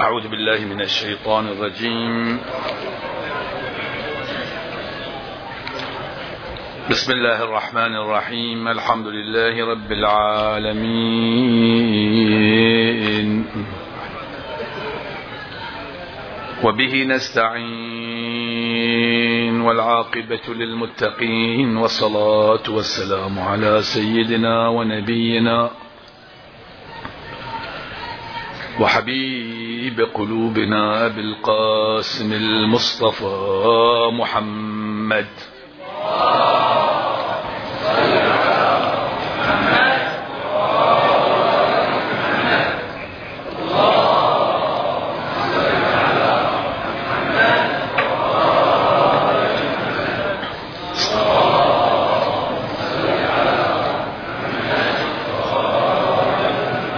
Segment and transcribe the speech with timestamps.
[0.00, 2.38] أعوذ بالله من الشيطان الرجيم.
[6.90, 8.68] بسم الله الرحمن الرحيم.
[8.68, 10.82] الحمد لله رب العالمين.
[16.64, 17.60] وبه نستعين
[19.60, 21.76] والعاقبة للمتقين.
[21.76, 25.70] والصلاة والسلام على سيدنا ونبينا
[28.82, 35.26] وحبيب قلوبنا بالقاسم المصطفى محمد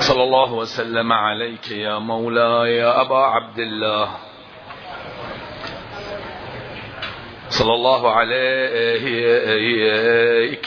[0.01, 4.09] صلى الله وسلم عليك يا مولاي يا أبا عبد الله.
[7.49, 9.10] صلى الله عليك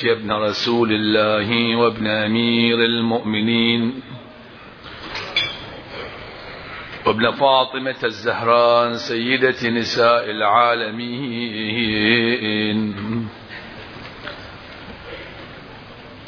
[0.04, 4.02] يا ابن رسول الله وابن أمير المؤمنين.
[7.06, 11.68] وابن فاطمة الزهراء سيدة نساء العالمين.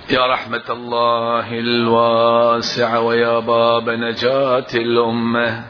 [0.10, 5.64] يا رحمة الله الواسعة ويا باب نجاة الأمة.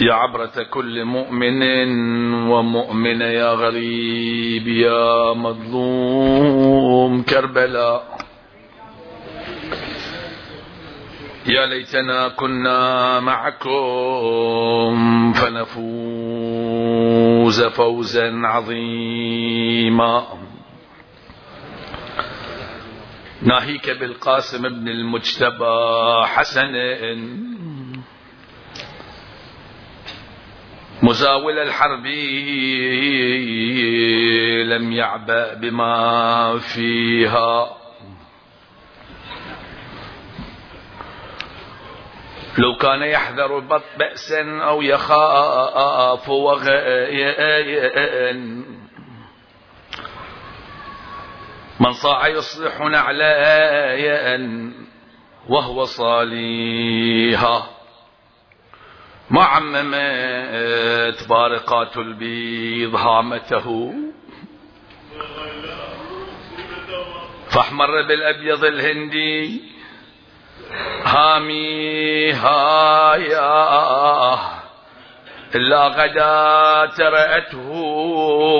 [0.00, 1.62] يا عبرة كل مؤمن
[2.50, 8.18] ومؤمنة يا غريب يا مظلوم كربلاء
[11.46, 13.72] يا ليتنا كنا معكم
[15.32, 16.42] فنفوز
[17.62, 20.26] فوزا عظيما.
[23.42, 26.72] ناهيك بالقاسم ابن المجتبى حسن.
[31.02, 32.06] مزاول الحرب
[34.66, 37.76] لم يعبأ بما فيها.
[42.58, 43.58] لو كان يحذر
[43.98, 48.32] بأسا أو يخاف وغيا
[51.80, 54.38] من صاع يصلح نعلايا
[55.48, 57.68] وهو صاليها.
[59.30, 63.94] ما عممت بارقات البيض هامته.
[67.48, 69.60] فاحمر بالأبيض الهندي.
[71.04, 73.50] هامي هايا
[75.54, 77.70] إلا غدا ترأته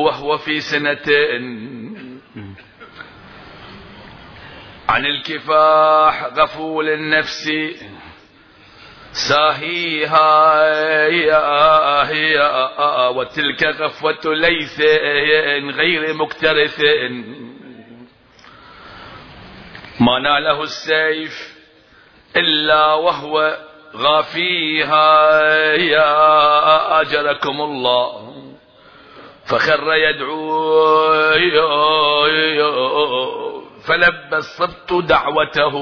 [0.04, 1.06] وهو في سنة
[4.90, 7.52] عن الكفاح غفول النفس.
[9.12, 10.62] ساهيها
[11.08, 14.80] يا وتلك غفوة ليس
[15.70, 16.80] غير مكترث.
[20.00, 21.54] ما ناله السيف
[22.36, 23.58] إلا وهو
[23.96, 25.32] غافيها.
[25.74, 28.34] يا أجركم الله.
[29.46, 30.70] فخر يدعو
[33.90, 35.74] فلبى الصبت دعوته.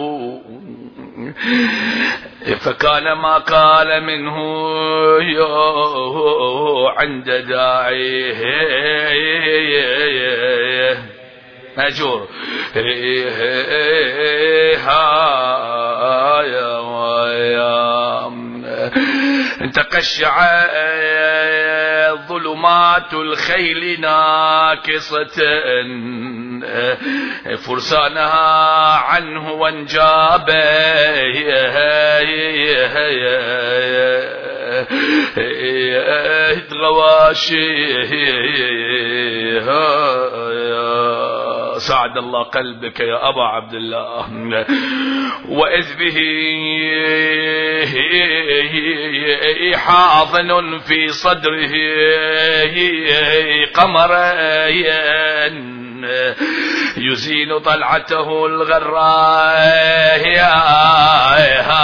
[2.61, 4.37] فكان ما قال منه
[6.99, 8.39] عند داعيه
[11.77, 12.29] ماجور.
[19.75, 20.67] تقشع
[22.29, 25.43] ظلمات الخيل ناكصة
[27.67, 30.51] فرسانها عنه وانجاب.
[36.73, 37.79] غواشي.
[41.79, 44.27] سعد الله قلبك يا أبا عبد الله.
[45.49, 46.19] وإذ به
[49.77, 51.73] حاضن في صدره
[53.75, 54.33] قمرا
[56.97, 59.59] يزين طلعته الغراء.
[60.27, 60.53] يا
[61.39, 61.79] يا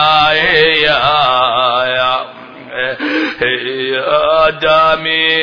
[3.54, 5.34] يا دامي.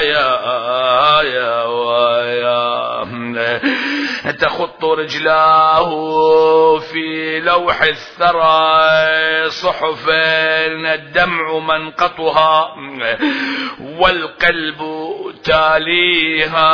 [0.00, 0.59] يا
[1.22, 1.60] يا
[4.40, 5.88] تخط رجلاه
[6.78, 8.90] في لوح الثرى
[9.50, 12.74] صحفا الدمع منقطها
[13.80, 14.78] والقلب
[15.44, 16.70] تاليها.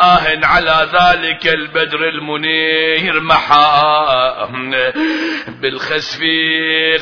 [0.00, 4.48] آه على ذلك البدر المنير محا.
[5.62, 6.20] بالخسف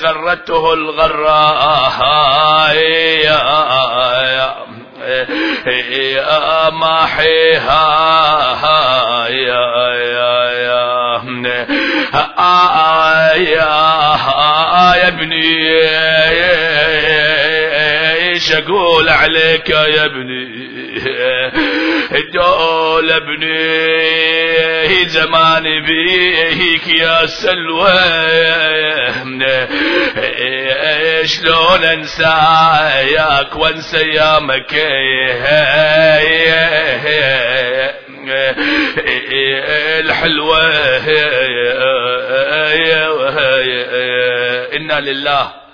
[0.04, 1.76] غرته الغراء.
[5.66, 7.86] يا ماحيها
[9.28, 10.50] يا يا
[13.40, 13.76] يا
[14.96, 15.56] يا ابني
[18.36, 20.66] إيش أقول عليك يا ابني.
[22.34, 28.00] دول ابني زمان بيك يا سلوى.
[31.24, 34.74] شلون انساك وأنسى ايامك
[40.00, 40.66] الحلوة.
[44.76, 45.65] إنا لله.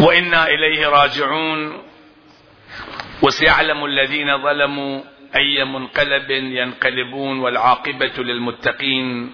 [0.00, 1.82] وإنا إليه راجعون.
[3.22, 5.00] وسيعلم الذين ظلموا
[5.36, 9.32] أي منقلب ينقلبون والعاقبة للمتقين.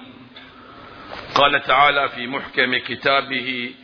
[1.35, 3.75] قال تعالى في محكم كتابه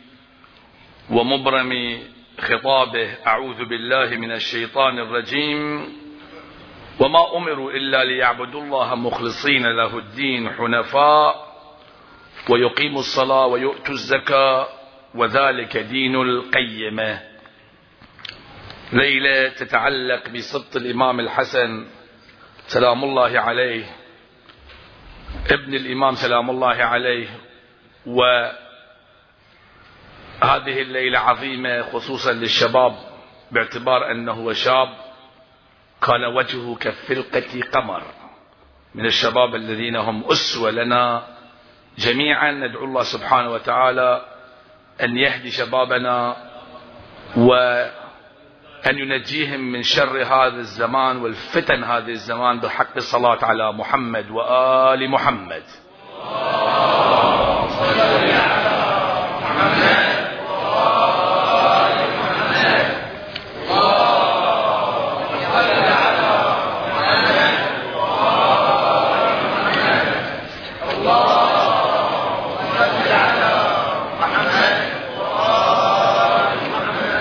[1.09, 1.99] ومبرم
[2.39, 5.87] خطابه أعوذ بالله من الشيطان الرجيم.
[6.99, 11.47] وما أمروا إلا ليعبدوا الله مخلصين له الدين حنفاء
[12.49, 14.80] ويقيموا الصلاة ويؤتوا الزكاة.
[15.15, 17.21] وذلك دين القيمة
[18.93, 21.87] ليلة تتعلق بسبط الإمام الحسن
[22.67, 23.85] سلام الله عليه
[25.51, 27.27] ابن الإمام سلام الله عليه
[28.05, 28.51] وهذه
[30.81, 32.95] الليلة عظيمة خصوصا للشباب
[33.51, 34.89] باعتبار أنه شاب
[36.01, 38.03] كان وجهه كفلقة قمر.
[38.95, 41.27] من الشباب الذين هم أسوة لنا
[41.97, 44.30] جميعا ندعو الله سبحانه وتعالى
[45.03, 46.35] أن يهدي شبابنا
[47.37, 55.63] وأن ينجيهم من شر هذا الزمان والفتن هذا الزمان بحق الصلاة على محمد وآل محمد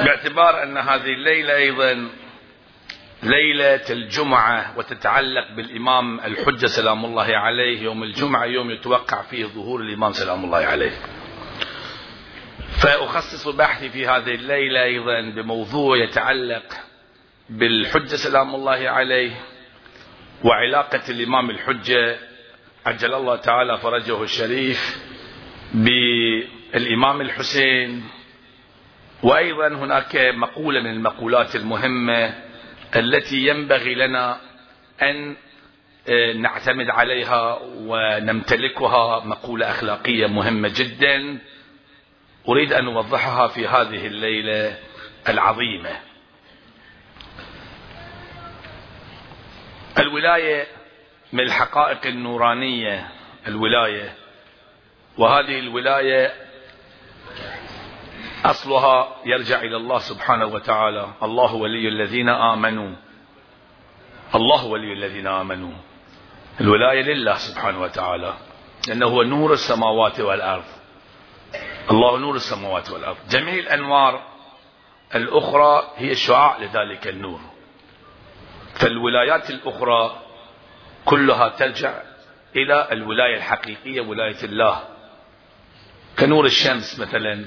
[0.05, 2.08] باعتبار أن هذه الليلة أيضا
[3.22, 7.82] ليلة الجمعة وتتعلق بالإمام الحجة سلام الله عليه.
[7.82, 10.92] يوم الجمعة يوم يتوقع فيه ظهور الإمام سلام الله عليه.
[12.82, 16.64] فأخصص بحثي في هذه الليلة أيضا بموضوع يتعلق
[17.50, 19.31] بالحجة سلام الله عليه
[20.44, 22.19] وعلاقة الإمام الحجة
[22.86, 24.98] عجل الله تعالى فرجه الشريف
[25.75, 28.04] بالإمام الحسين
[29.22, 32.34] وأيضا هناك مقولة من المقولات المهمة
[32.96, 34.40] التي ينبغي لنا
[35.02, 35.37] أن
[36.37, 41.38] نعتمد عليها ونمتلكها مقولة أخلاقية مهمة جدا.
[42.49, 44.78] أريد أن أوضحها في هذه الليلة
[45.28, 45.90] العظيمة.
[49.99, 50.67] الولاية
[51.32, 53.08] من الحقائق النورانية
[53.46, 54.14] الولاية
[55.19, 56.32] وهذه الولاية
[58.44, 61.08] أصلها يرجع إلى الله سبحانه وتعالى.
[61.22, 62.96] الله ولي الذين آمنوا.
[64.34, 65.72] الله ولي الذين آمنوا.
[66.60, 68.34] الولاية لله سبحانه وتعالى.
[68.88, 70.64] لأنه هو نور السماوات والأرض.
[71.90, 73.17] الله نور السماوات والأرض.
[73.31, 74.22] جميع الأنوار
[75.15, 77.41] الأخرى هي شعاع لذلك النور.
[78.74, 80.22] فالولايات الأخرى
[81.05, 82.03] كلها ترجع
[82.56, 84.84] إلى الولاية الحقيقية ولاية الله.
[86.19, 87.44] كنور الشمس مثلا.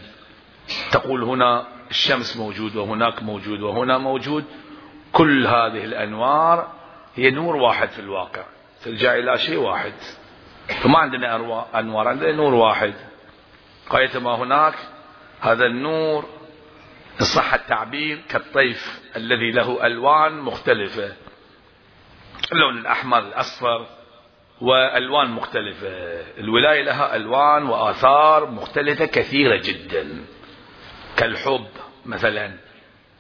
[0.92, 4.46] تقول هنا الشمس موجود وهناك موجود وهنا موجود.
[5.12, 6.72] كل هذه الأنوار
[7.16, 8.44] هي نور واحد في الواقع.
[8.84, 9.94] ترجع إلى شيء واحد.
[10.68, 11.36] فما عندنا
[11.80, 12.94] أنوار عندنا نور واحد.
[13.92, 14.76] غاية ما هناك
[15.42, 16.26] هذا النور
[17.22, 21.14] إن صح التعبير كالطيف الذي له ألوان مختلفة.
[22.52, 23.86] اللون الأحمر الأصفر
[24.62, 25.88] وألوان مختلفة.
[26.38, 30.26] الولاية لها ألوان وآثار مختلفة كثيرة جدا.
[31.18, 31.68] كالحب
[32.06, 32.52] مثلا.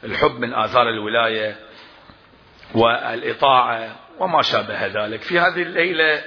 [0.03, 1.55] الحب من آثار الولاية
[2.75, 5.21] والإطاعة وما شابه ذلك.
[5.21, 6.23] في هذه الليلة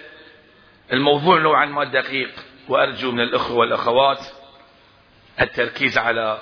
[0.92, 2.30] الموضوع نوعا ما دقيق
[2.68, 4.26] وأرجو من الأخوة والأخوات
[5.40, 6.38] التركيز على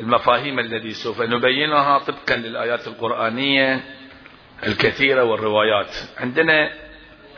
[0.00, 3.80] المفاهيم التي سوف نبينها طبقا للآيات القرآنية
[4.66, 5.96] الكثيرة والروايات.
[6.18, 6.72] عندنا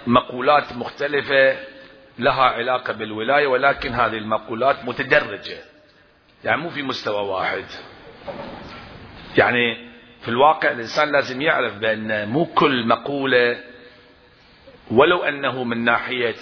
[0.06, 1.58] مقولات مختلفة
[2.18, 5.58] لها علاقة بالولاية ولكن هذه المقولات متدرجة.
[6.44, 7.64] يعني مو في مستوى واحد.
[9.38, 9.90] يعني
[10.20, 13.58] في الواقع الإنسان لازم يعرف بأن مو كل مقولة
[14.90, 16.34] ولو أنه من ناحية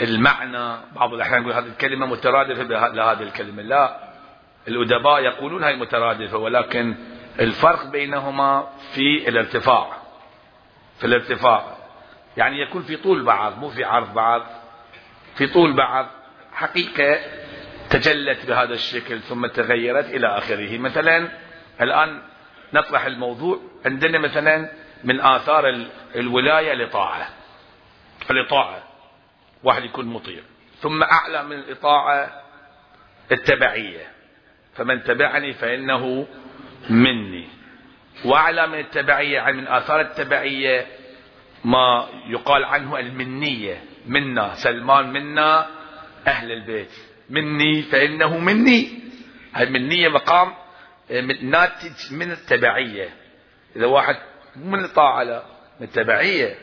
[0.00, 3.62] المعنى بعض الأحيان يقول هذه الكلمة مترادفة لهذه الكلمة.
[3.62, 4.10] لا
[4.68, 6.94] الأدباء يقولون هي مترادفة ولكن
[7.40, 9.96] الفرق بينهما في الارتفاع.
[10.98, 11.76] في الارتفاع.
[12.36, 14.42] يعني يكون في طول بعض مو في عرض بعض
[15.34, 16.06] في طول بعض.
[16.52, 17.18] حقيقة
[17.90, 20.78] تجلت بهذا الشكل ثم تغيرت إلى آخره.
[20.78, 21.28] مثلا
[21.80, 22.22] الآن
[22.74, 24.72] نطرح الموضوع عندنا مثلا
[25.04, 27.28] من آثار الولاية الإطاعة
[28.30, 28.82] الإطاعة.
[29.62, 30.42] واحد يكون مطيع.
[30.80, 32.42] ثم أعلى من الإطاعة
[33.32, 34.10] التبعية.
[34.74, 36.26] فمن تبعني فإنه
[36.90, 37.48] مني.
[38.24, 40.86] وأعلى من التبعية يعني من آثار التبعية
[41.64, 43.84] ما يقال عنه المنية.
[44.06, 44.54] منا.
[44.54, 45.66] سلمان منا
[46.26, 47.09] أهل البيت.
[47.30, 49.00] مني فإنه مني.
[49.56, 50.54] المنية مقام
[51.42, 53.08] ناتج من التبعية.
[53.76, 54.16] إذا واحد
[54.56, 55.42] مو من الطاعة لا
[55.80, 56.58] من التبعية.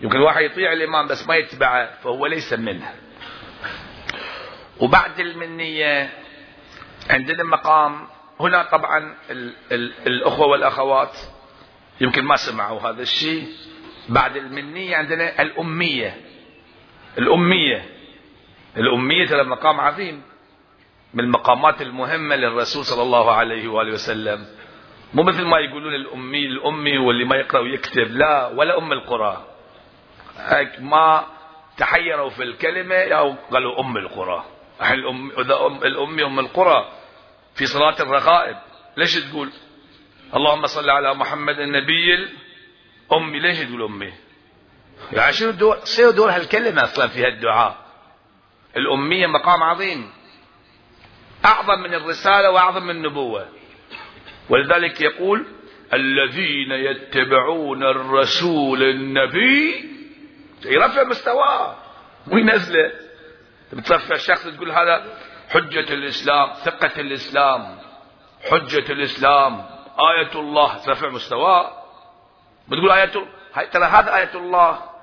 [0.00, 2.94] يمكن واحد يطيع الإمام بس ما يتبعه فهو ليس منه.
[4.80, 6.10] وبعد المنية
[7.10, 8.08] عندنا مقام.
[8.40, 11.16] هنا طبعا ال ال الأخوة والأخوات
[12.00, 13.48] يمكن ما سمعوا هذا الشيء.
[14.08, 16.16] بعد المنية عندنا الأمية.
[17.18, 17.97] الأمية.
[18.78, 20.22] الأمية ترى مقام عظيم
[21.14, 24.46] من المقامات المهمة للرسول صلى الله عليه وآله وسلم.
[25.14, 29.46] مو مثل ما يقولون الأمي الأمي واللي ما يقرأ ويكتب لا ولا أم القرى.
[30.78, 31.26] ما
[31.76, 34.44] تحيروا في الكلمة أو قالوا أم القرى.
[34.82, 36.92] الأم الأمي أم القرى
[37.54, 38.56] في صلاة الرغائب.
[38.96, 39.50] ليش تقول؟
[40.36, 43.40] اللهم صل على محمد النبي الأمي.
[43.40, 44.12] ليش تقول أمي؟
[45.12, 47.87] يعني شنو دور شنو دور هالكلمة أصلا في هالدعاء؟
[48.76, 50.10] الأمية مقام عظيم.
[51.44, 53.48] أعظم من الرسالة وأعظم من النبوة.
[54.48, 55.46] ولذلك يقول
[55.92, 59.84] الذين يتبعون الرسول النبي
[60.64, 61.76] يرفع مستواه
[62.26, 62.92] مو ينزله.
[63.72, 67.78] بترفع الشخص تقول هذا حجة الإسلام ثقة الإسلام
[68.50, 69.66] حجة الإسلام
[70.00, 71.82] آية الله ترفع مستواه.
[72.68, 73.12] بتقول آية
[73.72, 74.97] ترى هذا آية الله.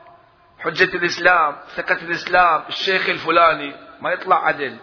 [0.60, 4.76] حجة الإسلام ثقة الإسلام الشيخ الفلاني ما يطلع عدل.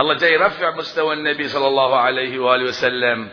[0.00, 3.28] الله جاي يرفع مستوى النبي صلى الله عليه وآله وسلم.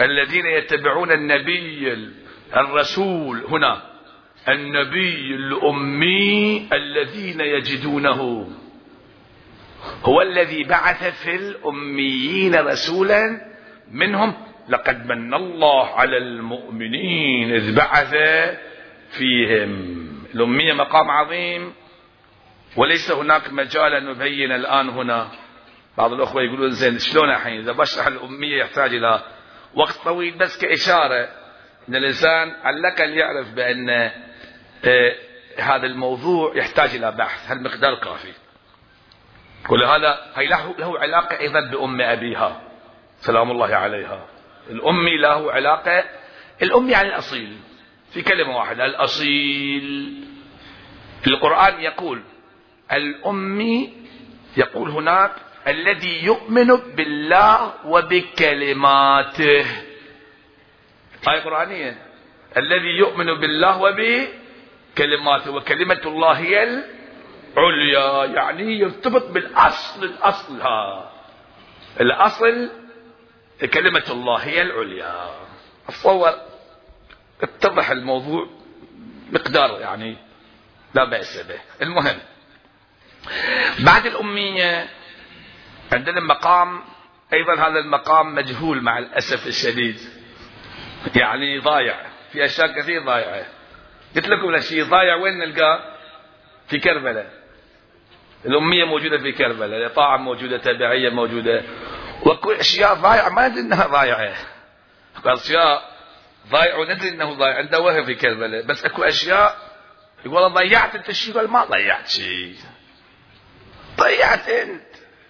[0.00, 2.12] الذين يتبعون النبي
[2.56, 3.82] الرسول هنا
[4.48, 8.50] النبي الأمي الذين يجدونه.
[10.04, 13.40] هو الذي بعث في الأميين رسولا
[13.90, 14.34] منهم.
[14.68, 18.14] لقد من الله على المؤمنين إذ بعث
[19.10, 20.06] فيهم.
[20.34, 21.74] الأمية مقام عظيم.
[22.76, 25.28] وليس هناك مجال أن نبين الآن هنا.
[25.98, 29.22] بعض الأخوة يقولون زين شلون الحين؟ إذا بشرح الأمية يحتاج إلى
[29.74, 31.28] وقت طويل بس كإشارة.
[31.88, 33.90] أن الإنسان على الأقل يعرف بأن
[34.84, 35.14] آه
[35.58, 38.32] هذا الموضوع يحتاج إلى بحث هل مقدار كافي.
[39.68, 42.62] ولهذا هي له, له علاقة أيضا بأم أبيها.
[43.16, 44.26] سلام الله عليها.
[44.70, 46.04] الأمي له علاقة
[46.62, 47.56] الأمي يعني الأصيل.
[48.16, 50.14] في كلمة واحدة الأصيل.
[51.26, 52.22] القرآن يقول
[52.92, 53.92] الأمي
[54.56, 55.32] يقول هناك
[55.68, 59.66] الذي يؤمن بالله وبكلماته.
[61.28, 61.96] آية قرآنية.
[62.56, 65.50] الذي يؤمن بالله وبكلماته.
[65.50, 66.84] وكلمة الله هي
[67.56, 71.10] العليا يعني يرتبط بالأصل الأصل ها.
[72.00, 72.70] الأصل
[73.74, 75.30] كلمة الله هي العليا.
[75.88, 76.45] أتصور
[77.42, 78.48] اتضح الموضوع
[79.32, 80.16] مقدار يعني
[80.94, 81.60] لا بأس به.
[81.82, 82.18] المهم
[83.78, 84.88] بعد الأمية
[85.92, 86.80] عندنا مقام
[87.32, 89.98] أيضا هذا المقام مجهول مع الأسف الشديد.
[91.16, 93.46] يعني ضايع في أشياء كثير ضايعة.
[94.16, 95.96] قلت لكم الشيء ضايع وين نلقاه؟
[96.68, 97.30] في كربلاء.
[98.46, 101.62] الأمية موجودة في كربلاء الإطاعة موجودة تبعية موجودة.
[102.22, 104.36] وكل أشياء ضايعة ما ندري أنها ضايعة.
[105.24, 105.95] أشياء
[106.50, 109.66] ضايع وندري أنه ضايع عنده وهم في كربلاء بس أكو أشياء
[110.26, 112.56] يقول ضيعت أنت شيء يقول ما ضيعت شيء.
[114.00, 114.82] ضيعت أنت.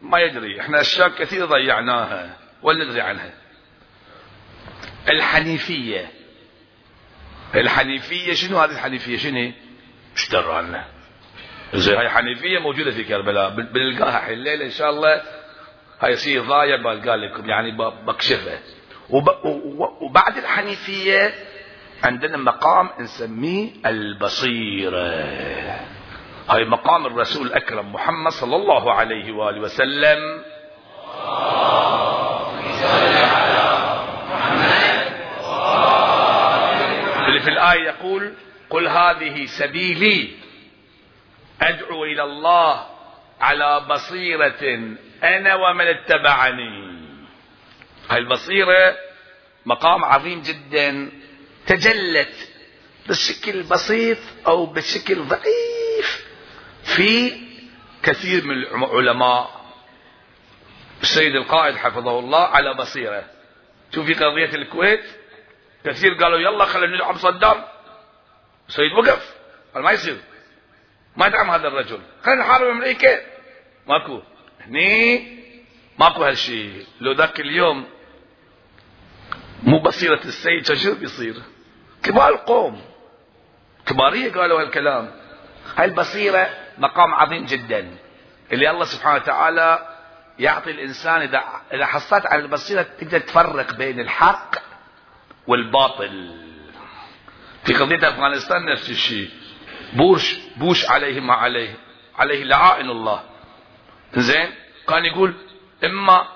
[0.03, 0.61] ما يدري.
[0.61, 3.31] إحنا أشياء كثير ضيعناها ولا ندري عنها.
[5.09, 6.11] الحنيفية.
[7.55, 9.53] الحنيفية شنو هذه الحنيفية؟ شنو
[10.17, 10.85] إيش درى
[11.75, 13.51] زي هاي حنيفية موجودة في كربلاء.
[13.51, 15.23] بنلقاها حين الليلة إن شاء الله.
[16.01, 17.71] هاي يصير ضايع بلقى لكم يعني
[18.07, 18.59] بكشفه
[19.11, 21.35] وبعد الحنيفية
[22.05, 25.15] عندنا مقام نسميه البصيرة
[26.49, 30.43] هاي مقام الرسول الأكرم محمد صلى الله عليه وآله وسلم.
[37.41, 38.33] في الآية يقول
[38.71, 40.29] قل هذه سبيلي
[41.63, 42.87] أدعو إلى الله
[43.41, 44.81] على بصيرة
[45.23, 46.96] أنا ومن اتبعني.
[48.11, 48.97] هاي البصيرة
[49.67, 51.11] مقام عظيم جدا
[51.67, 52.49] تجلت
[53.09, 56.27] بشكل بسيط أو بشكل ضعيف
[56.85, 57.41] في
[58.03, 59.67] كثير من العلماء.
[61.03, 63.25] السيد القائد حفظه الله على بصيرة.
[63.95, 65.05] شوفي قضية الكويت.
[65.85, 67.65] كثير قالوا يلا خلينا ندعم صدام.
[68.69, 69.35] السيد وقف.
[69.75, 70.17] قال ما يصير.
[71.17, 72.01] ما دعم هذا الرجل.
[72.23, 73.21] خلينا نحارب أمريكا.
[73.87, 74.23] ماكو.
[74.61, 75.37] هني
[75.99, 77.96] ماكو هالشيء لو ذاك اليوم
[79.63, 81.43] مو بصيرة السيد شو بيصير؟
[82.03, 82.83] كبار القوم
[83.87, 85.11] كبارية قالوا هالكلام.
[85.77, 87.97] هاي البصيرة مقام عظيم جدا.
[88.53, 89.89] اللي الله سبحانه وتعالى
[90.39, 94.55] يعطي الإنسان إذا إذا حصلت على البصيرة تقدر تفرق بين الحق
[95.47, 96.37] والباطل.
[97.65, 99.31] في قضية أفغانستان نفس الشيء.
[99.93, 101.77] بوش بوش عليه ما عليه.
[102.19, 103.23] عليه لعائن الله.
[104.15, 104.55] زين؟
[104.89, 105.35] كان يقول
[105.85, 106.29] إما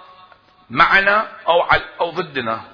[0.70, 1.62] معنا أو
[2.00, 2.69] أو ضدنا.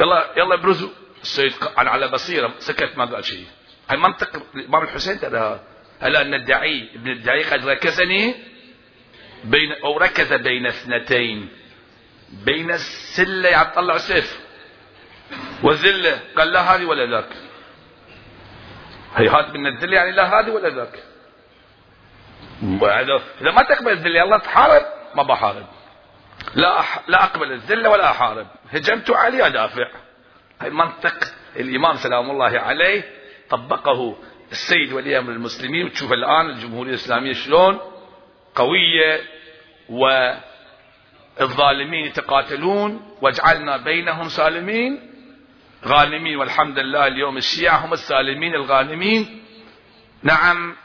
[0.00, 0.88] يلا يلا ابرزوا
[1.22, 3.46] السيد على بصيرة سكت ما قال شيء.
[3.90, 5.60] هاي منطق الإمام الحسين ترى.
[6.00, 8.34] هلا أن الدعي ابن الدعي قد ركزني؟
[9.44, 11.48] بين أو ركز بين اثنتين.
[12.28, 14.40] بين السلة يعني طلع سيف.
[15.62, 17.32] والذلة قال لا هذه ولا ذاك.
[19.16, 21.02] هيهات من الذلة يعني لا هذه ولا ذاك.
[23.40, 24.82] إذا ما تقبل الذلة الله تحارب
[25.14, 25.66] ما بحارب.
[26.54, 27.00] لا أح...
[27.08, 28.46] لا أقبل الذلة ولا أحارب.
[28.70, 29.88] هجمت عليه أدافع
[30.60, 31.14] هاي منطق
[31.56, 33.04] الإمام سلام الله عليه.
[33.50, 34.16] طبقه
[34.52, 35.86] السيد ولي أمر المسلمين.
[35.86, 37.78] وتشوف الآن الجمهورية الإسلامية شلون
[38.54, 39.20] قوية
[41.38, 43.16] والظالمين يتقاتلون.
[43.22, 45.10] واجعلنا بينهم سالمين.
[45.84, 49.44] غانمين والحمد لله اليوم الشيعة هم السالمين الغانمين.
[50.22, 50.76] نعم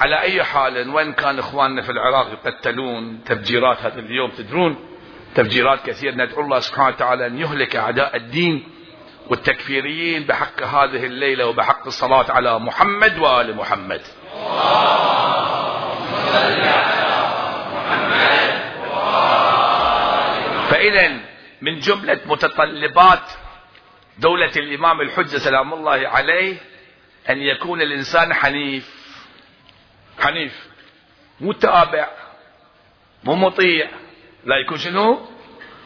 [0.00, 4.95] على أي حال وإن كان إخواننا في العراق يقتلون تفجيرات هذا اليوم تدرون؟
[5.36, 6.14] تفجيرات كثير.
[6.14, 8.68] ندعو الله سبحانه وتعالى أن يهلك أعداء الدين
[9.26, 14.00] والتكفيريين بحق هذه الليلة وبحق الصلاة على محمد وآل محمد.
[20.70, 21.20] فإذا
[21.62, 23.30] من جملة متطلبات
[24.18, 26.56] دولة الإمام الحجة سلام الله عليه
[27.30, 28.90] أن يكون الإنسان حنيف.
[30.20, 30.68] حنيف.
[31.40, 32.08] متابع.
[33.24, 33.88] مو مطيع.
[34.46, 35.26] لا يكون شنو؟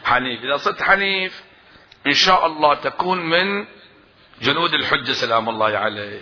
[0.03, 0.43] حنيف.
[0.43, 1.43] إذا صرت حنيف
[2.07, 3.65] إن شاء الله تكون من
[4.41, 6.21] جنود الحجة سلام الله عليه.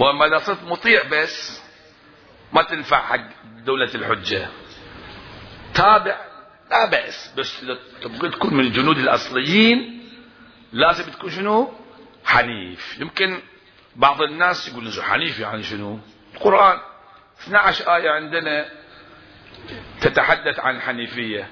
[0.00, 1.62] وما إذا صرت مطيع بس
[2.52, 3.26] ما تنفع حق
[3.64, 4.48] دولة الحجة.
[5.74, 6.20] تابع
[6.70, 7.66] لا بأس بس
[8.02, 10.08] تبغى تكون من الجنود الأصليين
[10.72, 11.72] لازم تكون شنو؟
[12.24, 12.98] حنيف.
[13.00, 13.40] يمكن
[13.96, 15.98] بعض الناس يقول حنيف يعني شنو؟
[16.34, 16.78] القرآن.
[17.40, 18.79] 12 آية عندنا
[20.00, 21.48] تتحدث عن الحنيفية.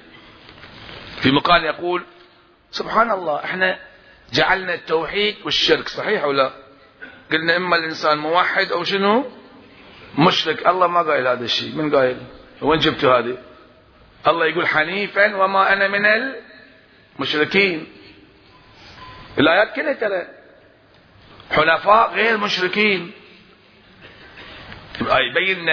[1.21, 2.03] في مكان يقول
[2.71, 3.79] سبحان الله إحنا
[4.33, 6.51] جعلنا التوحيد والشرك صحيح ولا؟
[7.31, 9.31] قلنا إما الإنسان موحد أو شنو؟
[10.17, 10.67] مشرك.
[10.67, 11.75] الله ما قايل هذا الشيء.
[11.75, 12.17] من قايل؟
[12.61, 13.37] وين جبتوا هذه؟
[14.27, 16.05] الله يقول حنيفا وما أنا من
[17.15, 17.87] المشركين.
[19.39, 20.27] الآيات كلها ترى
[21.51, 23.11] حنفاء غير مشركين.
[25.01, 25.69] يبين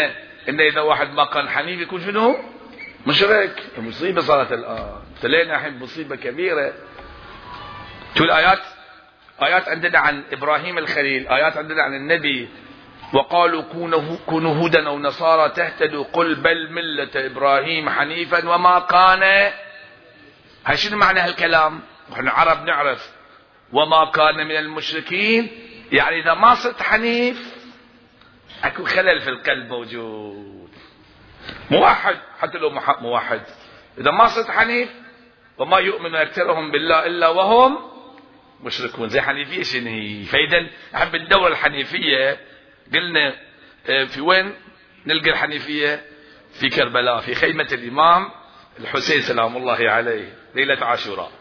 [0.49, 2.56] إن إذا واحد ما كان حنيف يكون شنو؟
[3.07, 5.03] مشرك مصيبة صارت الآن.
[5.17, 6.73] ابتلينا الحين مصيبة كبيرة.
[8.19, 8.59] شو الآيات؟
[9.43, 12.49] آيات عندنا عن إبراهيم الخليل آيات عندنا عن النبي.
[13.13, 19.53] وقالوا كونوا كونوا هودا أو نصارى تهتدوا قل بل ملة إبراهيم حنيفا وما كان.
[20.67, 21.81] هاي شنو معنى هالكلام؟
[22.13, 23.11] إحنا عرب نعرف.
[23.73, 25.51] وما كان من المشركين.
[25.93, 27.55] يعني إذا ما صرت حنيف
[28.65, 30.66] أكو خلل في القلب موجود.
[31.71, 32.17] موحد.
[32.39, 33.43] حتى لو موحد.
[33.99, 34.89] إذا ما صرت حنيف
[35.59, 37.79] وما يؤمن أكثرهم بالله إلا وهم
[38.63, 39.09] مشركون.
[39.09, 42.41] زي حنيفية شنو هي؟ فاذا احب الدولة الحنيفية.
[42.95, 43.35] قلنا
[43.89, 44.55] آه، في وين
[45.07, 46.05] نلقى الحنيفية؟
[46.61, 48.31] في كربلاء في خيمه الإمام
[48.81, 51.33] الحسين سلام الله عليه ليلة عاشوراء.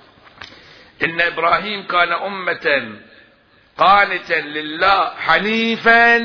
[1.04, 3.00] إن إبراهيم كان أمة
[3.78, 6.18] قانتا لله حنيفا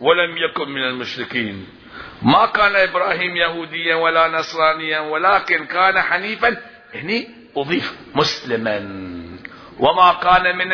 [0.00, 1.68] ولم يكن من المشركين.
[2.24, 6.56] ما كان إبراهيم يهوديا ولا نصرانيا ولكن كان حنيفا.
[6.94, 8.76] هني أضيف مسلما.
[9.78, 10.72] وما كان من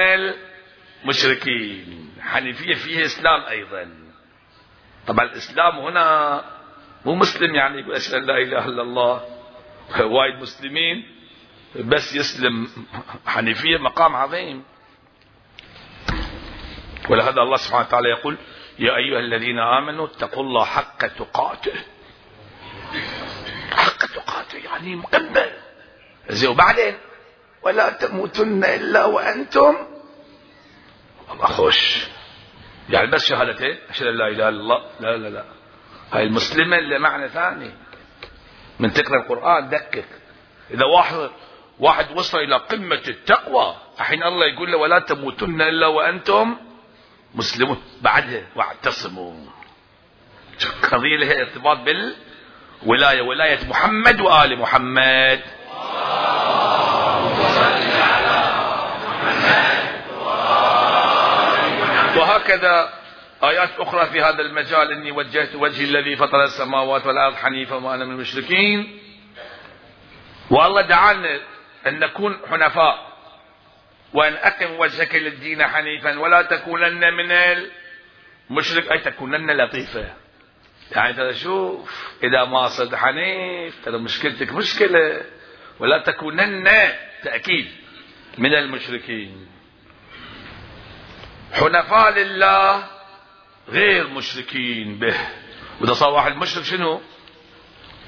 [1.04, 2.10] المشركين.
[2.20, 3.88] حنيفية فيه إسلام أيضا.
[5.06, 6.44] طبعا الإسلام هنا
[7.04, 9.24] مو مسلم يعني يقول أشهد أن لا إله إلا الله
[10.00, 11.04] وايد مسلمين
[11.76, 12.68] بس يسلم
[13.26, 14.64] حنيفية مقام عظيم.
[17.08, 18.36] ولهذا الله سبحانه وتعالى يقول
[18.78, 21.72] يا أيها الذين آمنوا اتقوا الله حق تقاته.
[23.72, 25.50] حق تقاته يعني مقبل.
[26.28, 26.94] زي وبعدين
[27.62, 29.76] ولا تموتن إلا وأنتم.
[31.32, 32.06] الله خوش.
[32.88, 33.78] يعني بس شهادتين.
[33.90, 34.90] أشهد أن لا إله إلا الله.
[35.00, 35.44] لا لا لا.
[36.12, 37.70] هاي المسلمة اللي معنى ثاني.
[38.80, 40.04] من تقرأ القرآن دقق.
[40.70, 41.30] إذا واحد
[41.78, 46.69] واحد وصل إلى قمة التقوى الحين الله يقول له ولا تموتن إلا وأنتم.
[47.34, 49.34] مسلمون بعدها واعتصموا.
[50.92, 55.40] قضية لها ارتباط بالولاية ولاية محمد وآل محمد.
[62.16, 62.92] وهكذا
[63.44, 64.92] آيات أخرى في هذا المجال.
[64.92, 68.98] إني وجهت وجهي الذي فطر السماوات والأرض حنيفا وما أنا من المشركين.
[70.50, 71.40] والله دعانا
[71.86, 73.09] أن نكون حنفاء.
[74.14, 77.32] وأن أقم وجهك للدين حنيفا ولا تكونن من
[78.50, 80.14] المشرك أي تكونن لطيفة.
[80.92, 85.22] يعني ترى شوف إذا ما صرت حنيف ترى مشكلتك مشكلة.
[85.78, 86.70] ولا تكونن
[87.22, 87.70] تأكيد
[88.38, 89.46] من المشركين.
[91.52, 92.88] حنفاء لله
[93.68, 95.16] غير مشركين به.
[95.80, 97.00] وإذا صار واحد مشرك شنو؟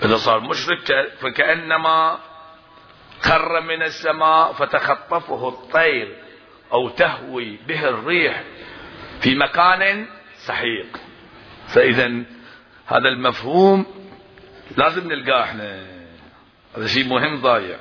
[0.05, 2.21] إذا صار مشرك فكأنما
[3.23, 6.17] خر من السماء فتخطفه الطير
[6.73, 8.43] أو تهوي به الريح
[9.21, 10.07] في مكان
[10.37, 10.97] سحيق.
[11.69, 12.07] فإذا
[12.87, 13.87] هذا المفهوم
[14.77, 15.87] لازم نلقاه إحنا.
[16.77, 17.79] هذا شيء مهم ضايع.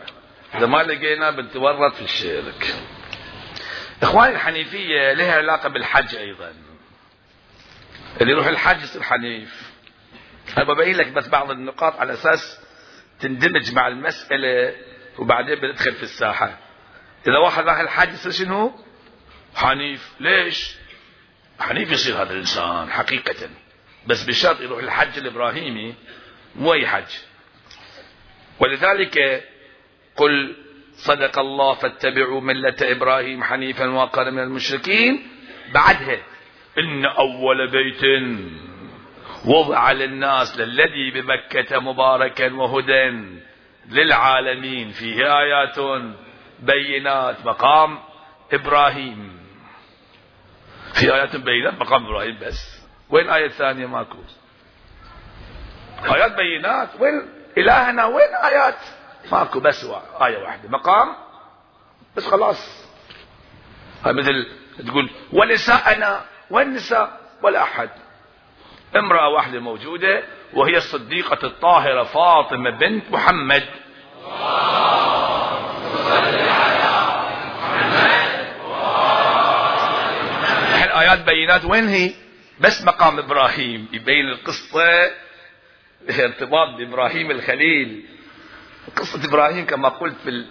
[0.55, 2.75] إذا ما لقينا بنتورط في الشرك.
[4.03, 6.53] إخواني الحنيفية لها علاقة بالحج أيضا.
[8.21, 9.71] اللي يروح الحج يصير حنيف.
[10.57, 12.59] أنا ببين لك بس بعض النقاط على أساس
[13.19, 14.73] تندمج مع المسألة
[15.21, 16.57] وبعدين بندخل في الساحة.
[17.27, 18.73] إذا واحد راح الحج يصير شنو؟
[19.55, 20.11] حنيف.
[20.19, 20.75] ليش؟
[21.59, 23.49] حنيف يصير هذا الإنسان حقيقة.
[24.07, 25.95] بس بشرط يروح الحج الإبراهيمي
[26.55, 27.11] مو أي حج.
[28.59, 29.43] ولذلك
[30.15, 30.55] قل
[30.93, 35.27] صدق الله فاتبعوا ملة إبراهيم حنيفا وقال من المشركين.
[35.73, 36.19] بعدها
[36.77, 38.03] إن أول بيت
[39.45, 43.41] وضع للناس للذي بمكة مباركا وهدى
[43.91, 44.91] للعالمين.
[44.91, 45.79] فيه آيات
[46.59, 47.99] بينات مقام
[48.53, 49.41] إبراهيم.
[50.93, 52.81] في آيات بينات مقام إبراهيم بس.
[53.09, 54.17] وين آية ثانية ماكو
[56.03, 58.77] آيات بينات وين إلهنا؟ وين آيات؟
[59.31, 59.85] ماكو بس
[60.21, 60.69] آية واحدة.
[60.69, 61.15] مقام؟
[62.15, 62.91] بس خلاص.
[64.05, 64.47] هاي مثل
[64.87, 67.89] تقول ونساءنا والنساء ولا أحد
[68.95, 70.23] امرأة واحدة موجودة
[70.53, 73.63] وهي الصديقة الطاهرة فاطمة بنت محمد.
[80.83, 82.11] الآيات بينات وين هي؟
[82.59, 83.87] بس مقام إبراهيم.
[83.93, 85.11] يبين القصة
[86.09, 88.05] ارتباط بإبراهيم الخليل.
[88.95, 90.45] قصة إبراهيم كما قلت في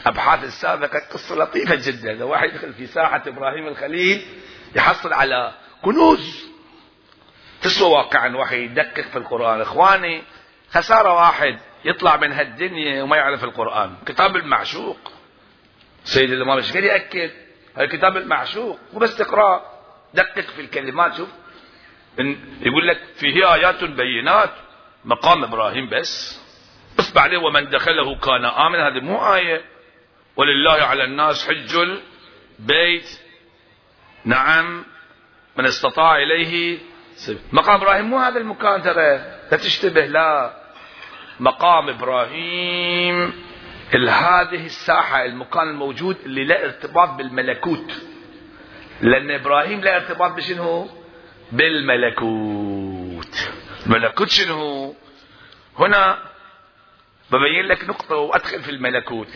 [0.00, 2.12] الأبحاث السابقة قصة لطيفة جدا.
[2.12, 4.26] لو واحد يدخل في ساحة إبراهيم الخليل
[4.76, 6.44] يحصل على كنوز.
[7.62, 9.60] تسوى واقعا واحد يدقق في القرآن.
[9.60, 10.22] إخواني
[10.70, 11.58] خسارة واحد.
[11.84, 13.94] يطلع من هالدنيا وما يعرف القرآن.
[14.06, 15.12] كتاب المعشوق.
[16.04, 17.30] سيد الإمام الشقيري يأكد
[17.76, 19.62] هذا كتاب المعشوق مو بس تقرأ
[20.14, 21.14] دقق في الكلمات.
[21.14, 21.28] شوف
[22.60, 24.50] يقول لك فيه آيات بينات
[25.04, 26.42] مقام إبراهيم بس.
[26.98, 29.64] بس بعدين ومن دخله كان آمنا هذه مو آية.
[30.36, 33.20] ولله على الناس حج البيت.
[34.24, 34.84] نعم
[35.56, 36.78] من استطاع إليه.
[37.52, 39.18] مقام إبراهيم مو هذا المكان ترى.
[39.50, 40.61] لا تشتبه لا.
[41.42, 43.32] مقام إبراهيم.
[43.94, 47.92] هذه الساحة المكان الموجود اللي له ارتباط بالملكوت.
[49.00, 50.88] لأن إبراهيم له ارتباط بشنو؟
[51.52, 53.50] بالملكوت.
[53.86, 54.94] الملكوت شنو؟
[55.78, 56.18] هنا
[57.30, 59.28] ببين لك نقطة وأدخل في الملكوت.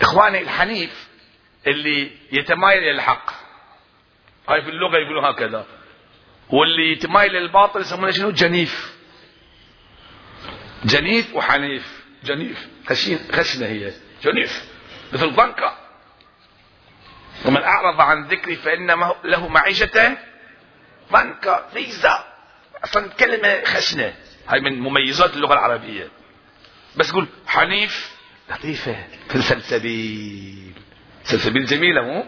[0.00, 1.08] إخواني الحنيف
[1.66, 3.30] اللي يتمايل إلى الحق.
[4.48, 5.66] هاي في اللغة يقولوا هكذا.
[6.50, 8.94] واللي يتمايل للباطل يسمونه شنو؟ جنيف.
[10.84, 12.04] جنيف وحنيف.
[12.24, 12.68] جنيف.
[12.88, 13.92] خشين خشنة هي.
[14.22, 14.64] جنيف.
[15.12, 15.78] مثل ضنكة
[17.44, 18.86] ومن أعرض عن ذكري فإن
[19.24, 20.16] له معيشة
[21.12, 22.24] ضنكة فيزا.
[22.84, 24.14] أصلا كلمة خشنة
[24.48, 26.08] هاي من مميزات اللغة العربية.
[26.96, 28.14] بس تقول حنيف.
[28.50, 29.06] لطيفة.
[29.28, 30.72] في السلسبيل
[31.22, 32.26] سلسبيل جميلة مو؟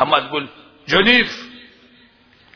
[0.00, 0.48] أما تقول
[0.88, 1.50] جنيف.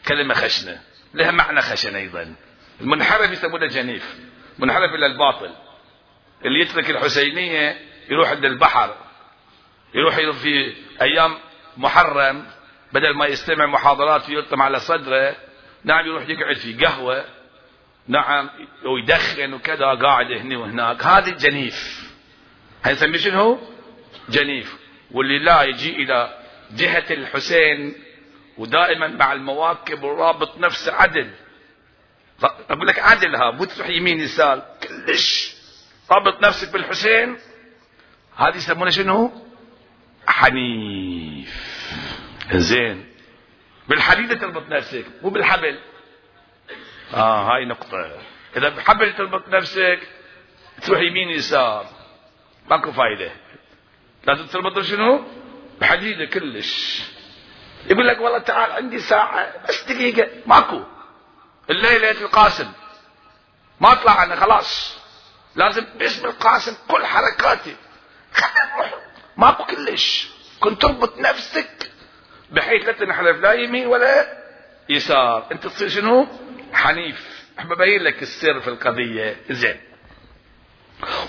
[0.08, 0.80] كلمة خشنة.
[1.14, 2.34] لها معنى خشن أيضا.
[2.80, 4.16] المنحرف يسمونه جنيف.
[4.58, 5.50] منحرف إلى الباطل.
[6.44, 8.94] اللي يترك الحسينية يروح عند البحر
[9.94, 11.38] يروح في أيام
[11.76, 12.46] محرم
[12.92, 15.36] بدل ما يستمع محاضرات ويلطم على صدره
[15.84, 17.24] نعم يروح يقعد في قهوة
[18.08, 18.50] نعم
[18.84, 21.06] ويدخن وكذا قاعد هنا وهناك.
[21.06, 22.04] هذه الجنيف
[22.84, 23.58] هنسميه شنو؟
[24.28, 24.76] جنيف.
[25.10, 26.38] واللي لا يجي إلى
[26.70, 27.94] جهة الحسين
[28.58, 31.30] ودائما مع المواكب والرابط نفسه عدل
[32.42, 34.62] أقول لك عدلها مو تروح يمين يسار.
[34.82, 35.54] كلش.
[36.10, 37.38] رابط نفسك بالحسين.
[38.36, 39.32] هذه يسمونه شنو؟
[40.26, 41.54] حنيف.
[42.52, 43.14] زين.
[43.88, 45.78] بالحديدة تربط نفسك مو بالحبل.
[47.14, 48.20] آه هاي نقطة.
[48.56, 50.00] إذا بحبل تربط نفسك
[50.82, 51.86] تروح يمين يسار.
[52.70, 53.32] ماكو فايدة.
[54.26, 55.24] لازم تربط شنو
[55.80, 57.02] بحديدة كلش.
[57.90, 60.28] يقول لك والله تعال عندي ساعة بس دقيقة.
[60.46, 60.93] ماكو.
[61.70, 62.72] الليلة القاسم.
[63.80, 64.98] ما أطلع أنا خلاص.
[65.56, 67.76] لازم باسم القاسم كل حركاتي.
[69.36, 70.28] ماكو كلش.
[70.60, 71.90] كنت تربط نفسك
[72.50, 74.44] بحيث لا تنحرف لا يمين ولا
[74.88, 75.46] يسار.
[75.52, 76.26] أنت تصير شنو؟
[76.72, 77.44] حنيف.
[77.58, 79.36] أحب أبين لك السر في القضية.
[79.50, 79.80] زين.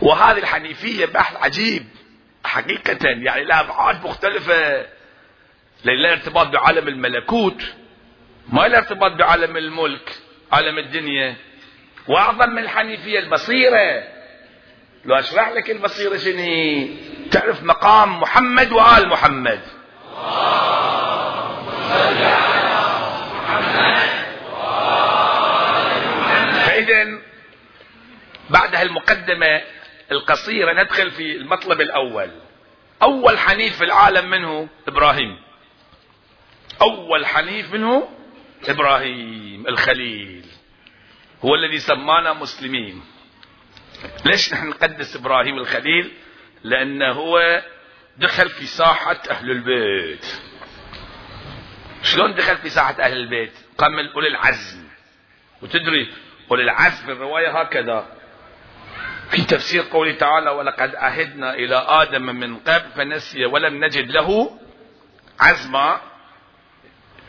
[0.01, 1.85] وهذه الحنيفية بحث عجيب.
[2.45, 4.85] حقيقة يعني لها أبعاد مختلفة.
[5.85, 7.61] لها ارتباط بعالم الملكوت.
[8.49, 10.24] ما لها ارتباط بعالم الملك.
[10.55, 11.35] عالم الدنيا.
[12.07, 14.03] وأعظم من الحنيفية البصيرة.
[15.05, 16.87] لو أشرح لك البصيرة شنو؟
[17.31, 19.59] تعرف مقام محمد وآل محمد.
[26.65, 27.19] فإذا
[28.49, 29.61] بعد هالمقدمة
[30.11, 32.29] القصيرة ندخل في المطلب الأول.
[33.01, 35.37] أول حنيف في العالم منه إبراهيم.
[36.81, 38.09] أول حنيف منه
[38.69, 40.44] إبراهيم الخليل.
[41.41, 43.03] هو الذي سمانا مسلمين.
[44.25, 46.11] ليش نحن نقدس إبراهيم الخليل؟
[46.63, 47.63] لأنه هو
[48.17, 50.25] دخل في ساحة أهل البيت.
[52.03, 54.83] شلون دخل في ساحة أهل البيت؟ قام أولي العزم.
[55.61, 56.13] وتدري
[56.51, 58.07] أولي العزم الرواية هكذا.
[59.29, 64.59] في تفسير قوله تعالى ولقد عهدنا إلى آدم من قبل فنسي ولم نجد له
[65.39, 66.01] عزما.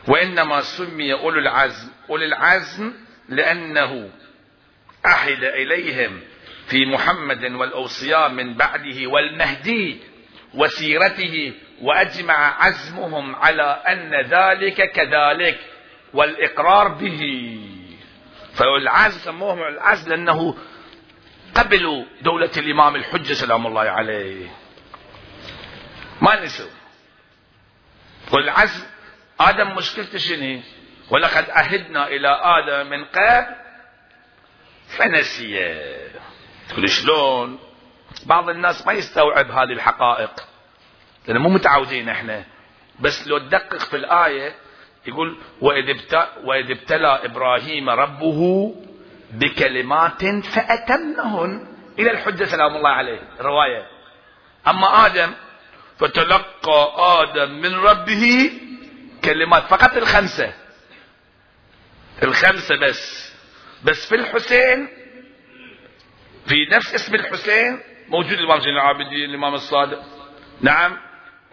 [0.08, 1.88] وإنما سمي أولو العزم.
[2.10, 4.10] أولي العزم لأنه
[5.04, 6.20] عهد إليهم
[6.66, 10.00] في محمد والأوصياء من بعده والمهدي
[10.54, 15.58] وسيرته وأجمع عزمهم على أن ذلك كذلك
[16.14, 17.20] والإقرار به.
[18.54, 20.56] فالعزم سموهم العزم لأنه
[21.54, 24.46] قبلوا دولة الإمام الحجة سلام الله عليه.
[26.22, 26.70] ما نسوا
[28.32, 28.84] والعزم
[29.40, 30.60] آدم مشكلته شنو؟
[31.10, 33.46] ولقد عهدنا إلى آدم من قبل
[34.88, 35.74] فنسي.
[36.68, 37.58] تقول شلون؟
[38.26, 40.30] بعض الناس ما يستوعب هذه الحقائق
[41.28, 42.44] لأن مو متعودين إحنا.
[43.00, 44.54] بس لو تدقق في الآية
[45.06, 45.38] يقول
[46.44, 48.74] وإذ ابتلى, إبراهيم ربه
[49.30, 51.76] بكلمات فأتمهن.
[51.98, 53.20] إلى الحجة سلام الله عليه.
[53.40, 53.86] الرواية
[54.68, 55.32] أما آدم
[55.98, 58.50] فتلقى آدم من ربه
[59.24, 60.65] كلمات فقط الخمسة.
[62.22, 63.33] الخمسة بس.
[63.85, 64.88] بس في الحسين
[66.46, 70.02] في نفس اسم الحسين موجود الإمام زين العابدين الإمام الصادق.
[70.61, 70.98] نعم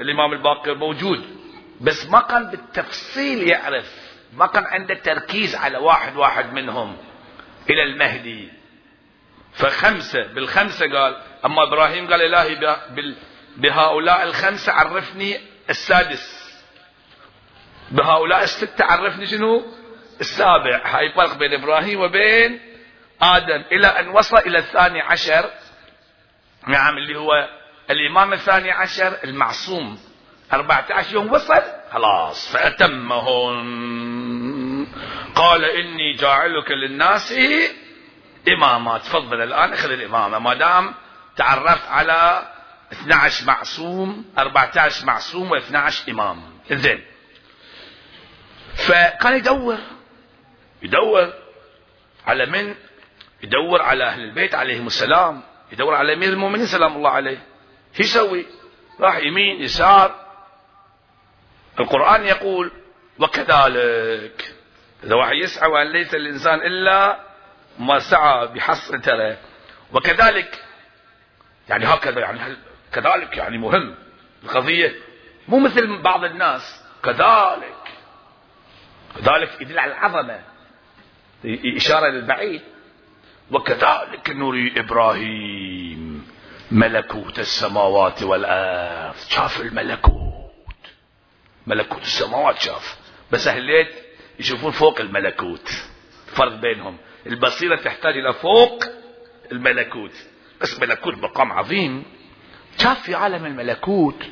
[0.01, 1.25] الإمام الباقر موجود.
[1.81, 3.91] بس ما كان بالتفصيل يعرف
[4.33, 6.97] ما كان عنده تركيز على واحد واحد منهم
[7.69, 8.49] إلى المهدي.
[9.53, 12.77] فخمسة بالخمسة قال أما إبراهيم قال إلهي
[13.57, 15.37] بهؤلاء الخمسة عرفني
[15.69, 16.43] السادس.
[17.91, 19.65] بهؤلاء الستة عرفني شنو؟
[20.21, 20.81] السابع.
[20.85, 22.59] هاي فرق بين إبراهيم وبين
[23.21, 23.63] آدم.
[23.71, 25.49] إلى أن وصل إلى الثاني عشر.
[26.67, 27.49] نعم اللي هو
[27.89, 29.99] الإمام الثاني عشر المعصوم.
[30.53, 31.61] أربعة عشر يوم وصل.
[31.91, 33.63] خلاص فأتمهن
[35.35, 37.33] قال إني جاعلك للناس
[38.47, 38.97] إماما.
[38.97, 40.39] تفضل الآن أخذ الإمامة.
[40.39, 40.93] ما دام
[41.35, 42.47] تعرفت على
[42.91, 46.41] 12 معصوم 14 معصوم و12 إمام.
[46.71, 47.03] زين
[48.75, 49.77] فكان يدور.
[50.83, 51.33] يدور
[52.27, 52.75] على من؟
[53.43, 55.41] يدور على أهل البيت عليهم السلام.
[55.71, 57.37] يدور على أمير المؤمنين سلام الله عليه.
[57.93, 58.45] شو يسوي؟
[58.99, 60.15] راح يمين يسار.
[61.79, 62.71] القرآن يقول
[63.19, 64.55] وكذلك.
[65.03, 67.19] إذا واحد يسعى وأن ليس الإنسان إلا
[67.79, 69.37] ما سعى بحصر ترى.
[69.93, 70.63] وكذلك
[71.69, 72.57] يعني هكذا يعني
[72.93, 73.95] كذلك يعني مهم.
[74.43, 74.95] القضية
[75.47, 76.83] مو مثل بعض الناس.
[77.03, 77.75] كذلك.
[79.15, 80.52] كذلك يدل على العظمة.
[81.45, 82.61] إشارة للبعيد
[83.51, 86.27] وكذلك نري إبراهيم
[86.71, 89.15] ملكوت السماوات والأرض.
[89.29, 90.33] شاف الملكوت.
[91.67, 92.97] ملكوت السماوات شاف.
[93.31, 93.93] بس أهليت
[94.39, 95.69] يشوفون فوق الملكوت.
[96.27, 96.97] فرق بينهم.
[97.27, 98.83] البصيرة تحتاج إلى فوق
[99.51, 100.11] الملكوت.
[100.61, 102.03] بس ملكوت مقام عظيم.
[102.77, 104.23] شاف في عالم الملكوت.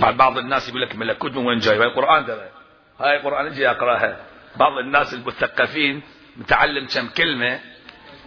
[0.00, 2.48] بعض الناس يقول لك ملكوت من وين جاي؟ هاي القرآن ترى.
[3.00, 4.31] هاي القرآن أجي أقرأها.
[4.56, 6.02] بعض الناس المثقفين
[6.36, 7.60] متعلم كم كلمة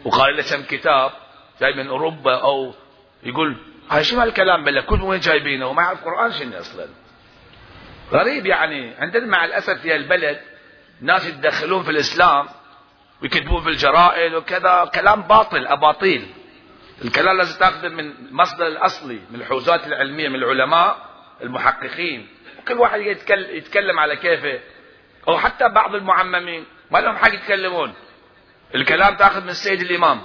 [0.06, 1.12] وقال له كم كتاب
[1.62, 2.74] جاي من أوروبا أو
[3.24, 3.58] يقول
[3.90, 6.88] هاي شو هالكلام ملكوت وين جايبينه؟ وما يعرف القرآن شنو أصلا؟
[8.12, 8.94] غريب يعني.
[9.00, 10.42] عندنا مع الأسف في البلد
[11.02, 12.48] ناس يتدخلون في الإسلام
[13.22, 16.28] ويكتبون في الجرائد وكذا كلام باطل أباطيل.
[17.06, 20.98] الكلام لازم تاخذه من المصدر الأصلي من الحوزات العلمية من العلماء
[21.42, 22.28] المحققين.
[22.68, 24.60] كل واحد يتكلم على كيفه.
[25.28, 26.66] أو حتى بعض المعممين.
[26.92, 27.94] ما لهم حق يتكلمون.
[28.76, 30.22] الكلام تاخذ من السيد الإمام.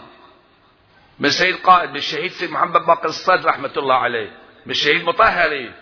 [1.18, 4.30] من السيد قائد من الشهيد سيد محمد باقر الصدر رحمة الله عليه.
[4.66, 5.72] من الشهيد مطهري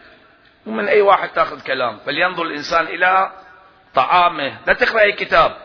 [0.66, 1.98] ومن أي واحد تاخذ كلام.
[2.06, 3.32] فلينظر الإنسان إلى
[3.94, 4.58] طعامه.
[4.66, 5.56] لا تقرأ أي كتاب.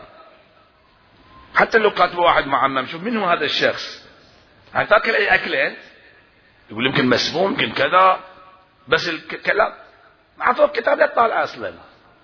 [1.54, 2.86] حتى لو كاتب واحد معمم.
[2.86, 4.08] شوف من هو هذا الشخص؟
[4.74, 5.78] يعني تاكل أي أكل أنت؟
[6.70, 8.20] يقول يمكن مسموم يمكن كذا.
[8.88, 9.74] بس الكلام
[10.42, 11.74] أعطوك كتاب لا تطالع أصلا.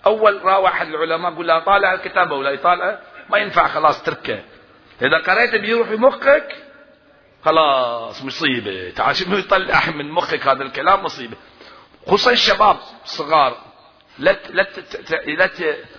[0.07, 2.99] أول را واحد العلماء يقول لا طالع الكتاب ولا يطالع.
[3.31, 4.43] ما ينفع خلاص تركه.
[5.03, 6.57] إذا قريت بيروح مخك
[7.45, 8.91] خلاص مصيبة.
[8.91, 11.37] تعال شنو يطلع من مخك هذا الكلام مصيبة.
[12.07, 13.57] خصوصا الشباب الصغار
[14.19, 14.67] لا لا
[15.27, 15.51] لا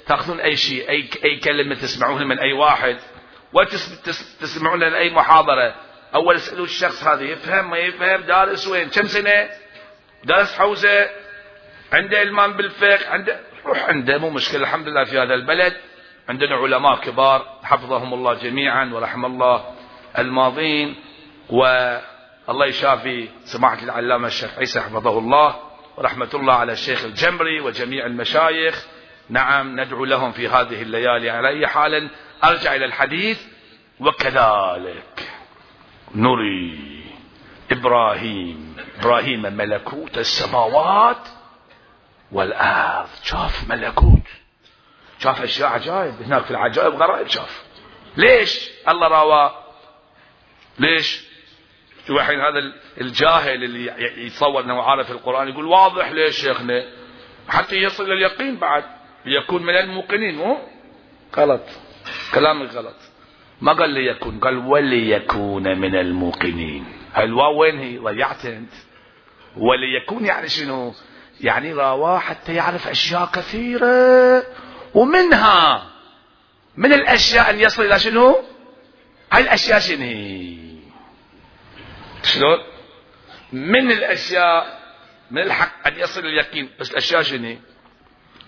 [0.08, 2.98] تأخذون أي شيء أي أي كلمة تسمعونها من أي واحد.
[3.54, 5.76] وتسمعونها من اي محاضرة.
[6.16, 9.50] أول اسالوا الشخص هذا يفهم ما يفهم دارس وين؟ كم سنة؟
[10.24, 11.10] دارس حوزة؟
[11.94, 14.62] عنده إلمام بالفقه؟ عنده عنده مو مشكلة.
[14.62, 15.74] الحمد لله في هذا البلد.
[16.30, 19.66] عندنا علماء كبار حفظهم الله جميعا ورحم الله
[20.18, 20.96] الماضين
[21.50, 25.56] والله يشافي سماحة العلامة الشيخ عيسى حفظه الله
[25.98, 28.86] ورحمة الله على الشيخ الجمري وجميع المشايخ.
[29.30, 32.10] نعم ندعو لهم في هذه الليالي على أي حال.
[32.44, 33.42] أرجع إلى الحديث.
[34.00, 35.30] وكذلك
[36.16, 37.04] نري
[37.72, 38.76] إبراهيم.
[39.00, 41.28] إبراهيم ملكوت السماوات
[42.32, 44.28] والارض شاف ملكوت.
[45.20, 46.22] شاف أشياء عجائب.
[46.22, 47.64] هناك في العجائب غرائب شاف.
[48.18, 49.52] ليش؟ الله راوى.
[50.80, 51.24] ليش؟
[52.08, 56.84] شو الحين هذا الجاهل اللي يتصور إنه عارف القرآن يقول واضح ليش شيخنا
[57.50, 58.84] حتى يصل إلى اليقين بعد.
[59.26, 60.58] ليكون من الموقنين مو؟
[61.38, 61.64] غلط.
[62.34, 62.96] كلامك غلط.
[63.62, 66.86] ما قال ليكون قال وليكون من الموقنين.
[67.18, 68.74] الواو وين هي؟ ضيعت انت
[69.58, 70.94] وليكون يعني شنو؟
[71.44, 74.44] يعني راواه حتى يعرف أشياء كثيرة
[74.94, 75.92] ومنها
[76.78, 78.44] من الأشياء أن يصل إلى شنو؟
[79.32, 80.62] هاي الأشياء شنو؟
[82.24, 82.60] شلون
[83.52, 84.82] من الأشياء
[85.32, 87.58] من الحق أن يصل اليقين بس الأشياء شنو؟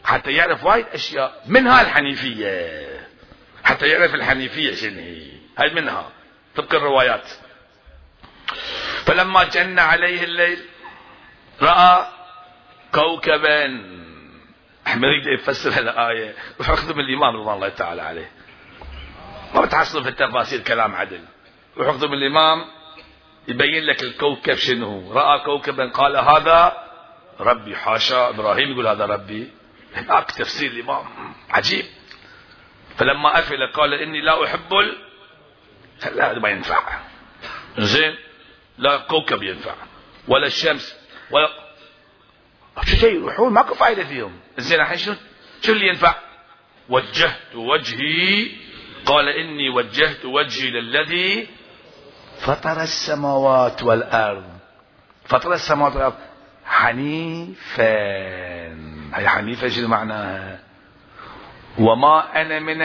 [0.03, 3.09] حتى يعرف وايد أشياء منها الحنيفية؟
[3.63, 6.09] حتى يعرف الحنيفية شنو؟ هي هاي منها
[6.55, 7.29] طبق الروايات.
[9.05, 10.59] فلما جن عليه الليل
[11.61, 12.07] رأى
[12.93, 13.65] كوكبا.
[14.87, 18.31] أحمد يريد يفسر الآية روح اخذ من الإمام رضوان الله تعالى عليه.
[19.55, 21.21] ما بتحصلوا في التفاسير كلام عدل.
[21.77, 22.65] روح من الإمام
[23.47, 25.13] يبين لك الكوكب شنو.
[25.13, 26.87] رأى كوكبا قال هذا
[27.39, 27.75] ربي.
[27.75, 29.51] حاشا إبراهيم يقول هذا ربي.
[29.95, 31.05] هناك تفسير الإمام
[31.49, 31.85] عجيب.
[32.97, 34.97] فلما أفل قال إني لا أحب ال...
[36.15, 36.99] لا هذا ما ينفع.
[37.77, 38.15] زين؟
[38.77, 39.75] لا كوكب ينفع.
[40.27, 40.97] ولا الشمس
[41.31, 41.62] ولا
[42.81, 44.39] شو شيء يروحون ماكو فائدة فيهم.
[44.57, 45.13] زين الحين شو
[45.61, 46.15] شو اللي ينفع؟
[46.89, 48.51] وجهت وجهي.
[49.05, 51.47] قال إني وجهت وجهي للذي
[52.39, 54.45] فطر السماوات والأرض.
[55.25, 56.15] فطر السماوات والأرض.
[56.65, 57.83] حنيفا.
[59.13, 60.59] هي حنيفة شو معناها؟
[61.79, 62.81] وما أنا من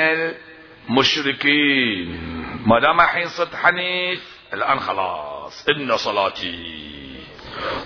[0.88, 2.20] المشركين.
[2.66, 7.14] ما دام الحين صرت حنيف الآن خلاص إن صلاتي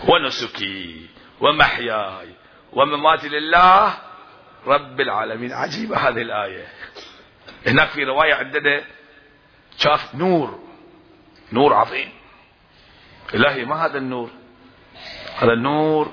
[0.09, 1.12] ونسكي.
[1.43, 2.29] ومحياي.
[2.73, 3.95] ومماتي لله
[4.67, 5.53] رب العالمين.
[5.53, 6.67] عجيبة هذه الآية.
[7.67, 8.85] هناك في رواية عندنا
[9.79, 10.59] شاف نور.
[11.53, 12.09] نور عظيم.
[13.35, 14.31] إلهي ما هذا النور؟
[15.39, 16.13] هذا النور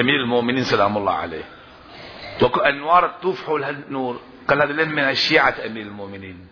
[0.00, 1.44] أمير المؤمنين سلام الله عليه.
[2.42, 3.14] وأنوار
[3.46, 4.20] حول هالنور.
[4.48, 6.48] قال هذا من الشيعة أمير المؤمنين.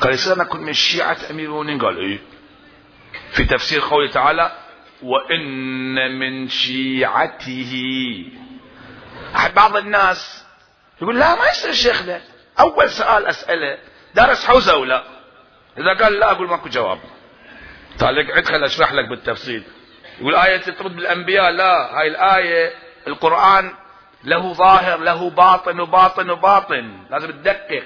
[0.00, 1.80] قال أنا كنت من شيعة أمير المؤمنين.
[1.80, 2.18] قال إيه؟
[3.32, 4.52] في تفسير قوله تعالى
[5.02, 7.74] وإن من شيعته.
[9.56, 10.46] بعض الناس
[11.02, 12.20] يقول لا ما يصير شيخنا
[12.60, 13.78] أول سؤال أسأله
[14.14, 15.04] دارس حوزة ولا؟
[15.78, 16.98] إذا قال لا أقول ماكو جواب.
[17.98, 19.62] تعال اقعد خل أشرح لك بالتفصيل.
[20.20, 22.72] يقول آية ترد بالأنبياء لا هاي الآية
[23.06, 23.74] القرآن
[24.24, 27.06] له ظاهر له باطن وباطن وباطن.
[27.10, 27.84] لازم تدقق.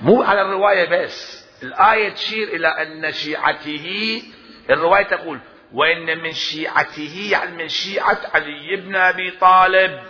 [0.00, 1.42] مو على الرواية بس.
[1.62, 4.22] الآية تشير إلى أن شيعته
[4.70, 5.40] الرواية تقول
[5.72, 10.00] وإن من شيعته يعني من شيعة علي بن أبي طالب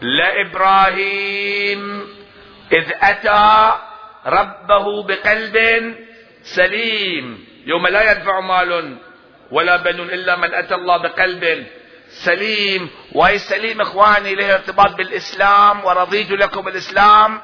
[0.00, 1.82] لإبراهيم
[2.72, 3.72] إذ أتى
[4.26, 5.56] ربه بقلب
[6.42, 8.98] سليم يوم لا ينفع مال
[9.50, 11.66] ولا بنون إلا من أتى الله بقلب
[12.08, 12.90] سليم.
[13.12, 17.40] وهي سليم إخواني له ارتباط بالإسلام ورضيت لكم الإسلام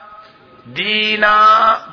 [0.67, 1.87] دينا.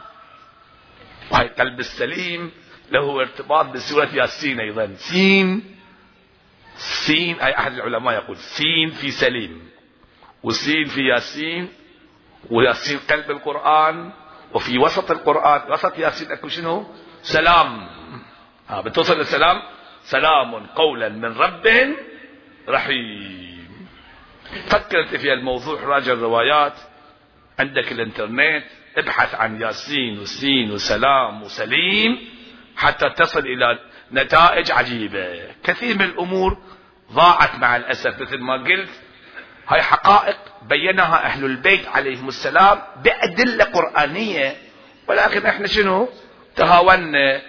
[1.31, 2.51] وهي قلب السليم.
[2.91, 4.93] له ارتباط بسورة ياسين أيضا.
[4.97, 5.75] سين.
[6.77, 9.69] سين أي أحد العلماء يقول سين في سليم
[10.43, 11.69] وسين في ياسين
[12.51, 14.11] وياسين قلب القرآن
[14.53, 16.85] وفي وسط القرآن وسط ياسين أكو شنو؟
[17.21, 17.87] سلام.
[18.69, 19.61] ها بتوصل للسلام؟
[20.03, 21.67] سلام قولا من رب
[22.69, 23.87] رحيم.
[24.67, 26.73] فكرت في الموضوع راجع الروايات.
[27.59, 28.65] عندك الإنترنت
[28.97, 32.34] ابحث عن ياسين وسين وسلام وسليم.
[32.77, 33.79] حتى تصل إلى
[34.11, 35.47] نتائج عجيبة.
[35.63, 36.57] كثير من الأمور
[37.11, 38.21] ضاعت مع الأسف.
[38.21, 38.89] مثل ما قلت
[39.67, 44.55] هاي حقائق بينها أهل البيت عليهم السلام بأدلة قرآنية.
[45.07, 46.09] ولكن إحنا شنو؟
[46.55, 47.41] تهاونا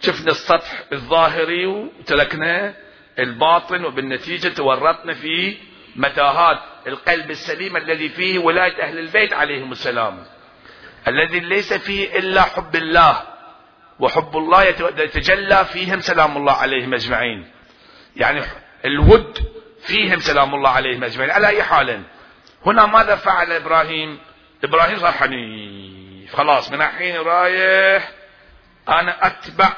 [0.00, 2.74] شفنا السطح الظاهري وتركنا
[3.18, 5.56] الباطن وبالنتيجة تورطنا في
[5.96, 10.24] متاهات القلب السليم الذي فيه ولاية أهل البيت عليهم السلام.
[11.08, 13.31] الذي ليس فيه إلا حب الله.
[14.02, 17.50] وحب الله يتجلى فيهم سلام الله عليهم أجمعين.
[18.16, 18.42] يعني
[18.84, 19.38] الود
[19.86, 21.30] فيهم سلام الله عليهم أجمعين.
[21.30, 22.02] على أي حال؟
[22.66, 24.18] هنا ماذا فعل إبراهيم؟
[24.64, 26.36] إبراهيم صار حنيف.
[26.36, 28.10] خلاص من الحين رايح
[28.88, 29.72] أنا أتبع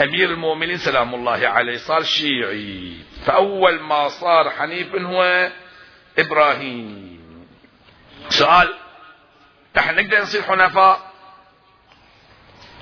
[0.00, 1.76] أمير المؤمنين سلام الله عليه.
[1.76, 2.96] صار شيعي.
[3.26, 5.50] فأول ما صار حنيف هو
[6.18, 7.20] إبراهيم.
[8.28, 8.74] سؤال
[9.78, 11.07] إحنا نقدر نصير حنفاء؟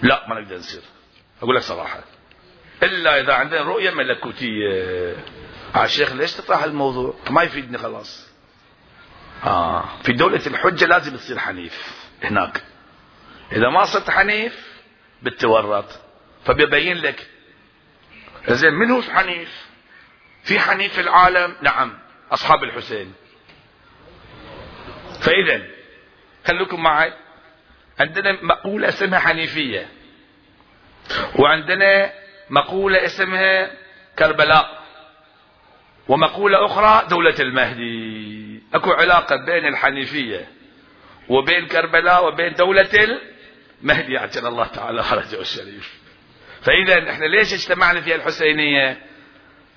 [0.02, 0.82] لا ما نقدر نصير.
[1.42, 2.04] أقول لك صراحة.
[2.82, 5.16] إلا إذا عندنا رؤية ملكوتية.
[5.74, 8.30] على الشيخ ليش تطرح الموضوع؟ ما يفيدني خلاص.
[9.44, 12.62] آه في دولة الحجة لازم تصير حنيف هناك.
[13.52, 14.66] إذا ما صرت حنيف
[15.22, 16.00] بتورط.
[16.44, 17.26] فبيبين لك.
[18.48, 19.66] زين من هو حنيف؟
[20.44, 21.98] في حنيف في العالم؟ نعم
[22.30, 23.14] أصحاب الحسين.
[25.20, 25.62] فإذا
[26.46, 27.12] خلوكم معي.
[28.00, 29.88] عندنا مقولة اسمها حنيفية.
[31.38, 32.12] وعندنا
[32.50, 33.70] مقولة اسمها
[34.18, 34.82] كربلاء.
[36.08, 38.62] ومقولة أخرى دولة المهدي.
[38.74, 40.48] أكو علاقة بين الحنيفية
[41.28, 43.18] وبين كربلاء وبين دولة
[43.82, 44.18] المهدي.
[44.18, 45.94] عجل الله تعالى خرجه الشريف.
[46.62, 48.98] فإذا إحنا ليش اجتمعنا في الحسينية؟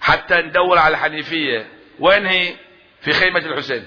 [0.02, 1.68] حتى ندور على الحنيفية.
[2.00, 2.56] وين هي؟
[3.02, 3.86] في خيمة الحسين.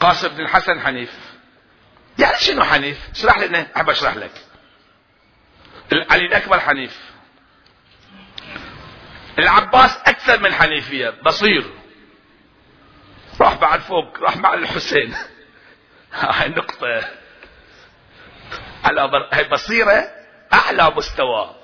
[0.00, 1.31] قاسم بن الحسن حنيف.
[2.18, 4.32] يعني شنو حنيف؟ اشرح لنا أحب أشرح لك.
[6.10, 7.12] علي الأكبر حنيف.
[9.38, 11.70] العباس أكثر من حنيفية بصير.
[13.40, 15.14] راح بعد فوق راح مع الحسين.
[16.12, 17.10] هاي النقطة
[18.84, 20.10] على هاي بصيرة
[20.52, 21.56] أعلى مستوى.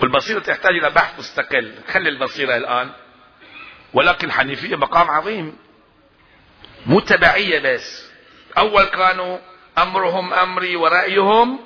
[0.00, 1.74] والبصيرة تحتاج إلى بحث مستقل.
[1.88, 2.90] خلي البصيرة الآن.
[3.94, 5.56] ولكن الحنيفية مقام عظيم.
[6.86, 8.11] مو تبعية بس.
[8.58, 9.38] أول كانوا
[9.78, 11.60] أمرهم أمري ورأيهم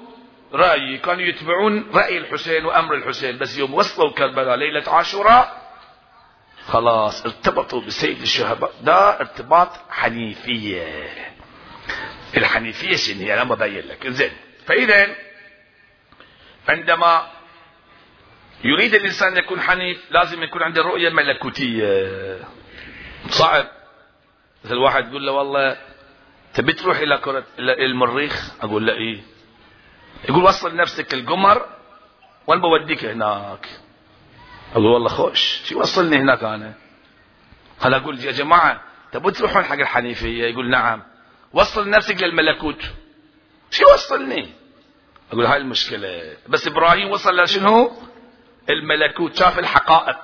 [0.52, 0.98] رأيي.
[0.98, 3.38] كانوا يتبعون رأي الحسين وأمر الحسين.
[3.38, 5.66] بس يوم وصلوا كربلاء ليلة عاشوراء
[6.66, 11.08] خلاص ارتبطوا بسيد الشهداء ده ارتباط حنيفية.
[12.36, 14.08] الحنيفية شنو هي؟ أنا ببين لك.
[14.08, 14.32] زين
[14.66, 15.16] فإذا
[16.68, 17.26] عندما
[18.64, 22.38] يريد الإنسان أن يكون حنيف لازم يكون عنده رؤية ملكوتية.
[23.28, 23.66] صعب.
[24.64, 25.76] مثل واحد يقول له والله
[26.56, 29.20] تبي تروح إلى كرة إلى المريخ؟ أقول له إيه.
[30.28, 31.66] يقول وصل نفسك القمر
[32.46, 33.68] وأنا بوديك هناك.
[34.72, 35.62] أقول والله خوش.
[35.64, 36.74] شو وصلني هناك أنا؟
[37.80, 38.82] هل أقول يا جماعة
[39.12, 41.02] تبوا تروحون حق الحنيفية؟ يقول نعم.
[41.52, 42.82] وصل نفسك للملكوت.
[43.70, 44.48] شو وصلني
[45.32, 46.36] أقول هاي المشكلة.
[46.48, 47.92] بس إبراهيم وصل لشنو
[48.70, 49.36] الملكوت.
[49.36, 50.18] شاف الحقائق.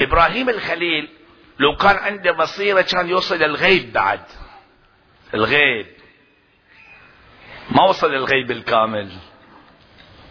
[0.00, 1.08] إبراهيم الخليل
[1.58, 4.20] لو كان عنده بصيرة كان يوصل للغيب بعد.
[5.34, 5.86] الغيب.
[7.70, 9.12] ما وصل للغيب الكامل.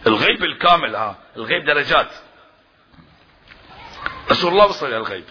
[0.06, 2.10] الغيب الكامل ها الغيب درجات.
[4.30, 5.24] رسول الله وصل الغيب.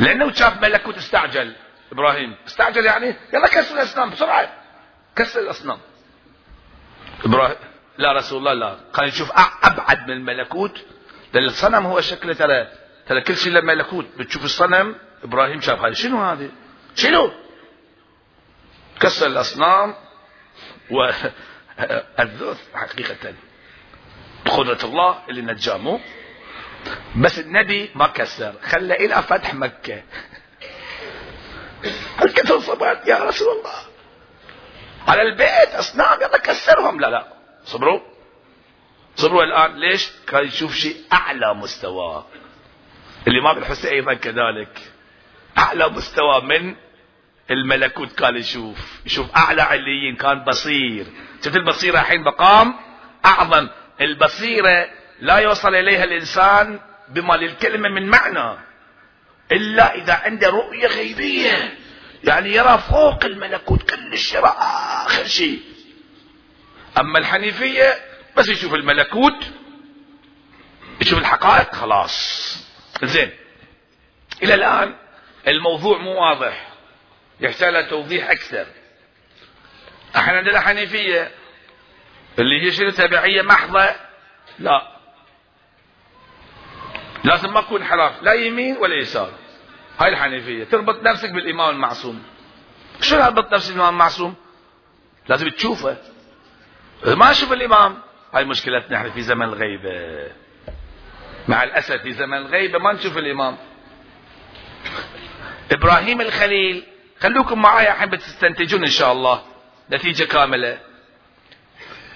[0.00, 1.54] لأنه شاف ملكوت استعجل
[1.92, 4.52] إبراهيم استعجل يعني؟ يلا كسر الأصنام بسرعة.
[5.16, 5.78] كسر الأصنام.
[7.24, 7.56] إبراهيم
[7.98, 8.76] لا رسول الله لا.
[8.94, 9.32] كان يشوف
[9.62, 10.84] أبعد من الملكوت.
[11.32, 12.68] لأن الصنم هو شكل ترى
[13.06, 16.48] ترى كل شيء لما ملكوت بتشوف الصنم إبراهيم شاف هذا شنو هذا
[16.94, 17.32] شنو؟
[19.00, 19.94] كسر الأصنام
[20.90, 23.34] والذوث حقيقة.
[24.46, 26.00] قدرة الله اللي نجامه.
[27.16, 30.02] بس النبي ما كسر خلى إلى فتح مكة.
[32.18, 33.78] هل كثر صبات يا رسول الله.
[35.08, 37.00] على البيت أصنام يلا كسرهم.
[37.00, 37.28] لا لا.
[37.64, 38.00] صبروا.
[39.16, 39.76] صبروا الآن.
[39.76, 42.24] ليش؟ كان يشوف شيء أعلى مستوى.
[43.28, 44.92] الإمام الحسين أيضا كذلك.
[45.58, 46.74] أعلى مستوى من
[47.50, 48.78] الملكوت كان يشوف.
[49.06, 51.06] يشوف أعلى عليين كان بصير.
[51.44, 52.74] شفت البصيرة الحين مقام
[53.24, 53.68] أعظم.
[54.00, 54.88] البصيرة
[55.20, 58.58] لا يوصل إليها الإنسان بما للكلمة من معنى.
[59.52, 61.78] إلا إذا عنده رؤية غيبية.
[62.24, 65.60] يعني يرى فوق الملكوت كلش يرى آخر شيء.
[66.98, 67.94] أما الحنيفية
[68.36, 69.44] بس يشوف الملكوت
[71.00, 72.54] يشوف الحقائق خلاص.
[73.02, 73.30] زين.
[74.42, 74.94] إلى الآن
[75.48, 76.68] الموضوع مو واضح.
[77.40, 78.66] يحتاج توضيح أكثر.
[80.16, 81.30] إحنا عندنا حنيفية
[82.38, 83.94] اللي هي شنو تبعية محضة
[84.58, 84.94] لا.
[87.24, 89.32] لازم ما تكون انحراف لا يمين ولا يسار.
[89.98, 90.64] هاي الحنيفية.
[90.64, 92.22] تربط نفسك بالإمام المعصوم.
[93.00, 94.34] شو ربط نفسك بالإمام المعصوم؟
[95.28, 95.96] لازم تشوفه.
[97.06, 98.02] ما أشوف الإمام.
[98.34, 100.43] هاي مشكلتنا إحنا في زمن الغيبة.
[101.48, 103.56] مع الأسف في زمن الغيبة ما نشوف الإمام.
[105.72, 106.84] إبراهيم الخليل
[107.20, 109.42] خلوكم معي الحين بتستنتجون إن شاء الله.
[109.90, 110.78] نتيجة كاملة.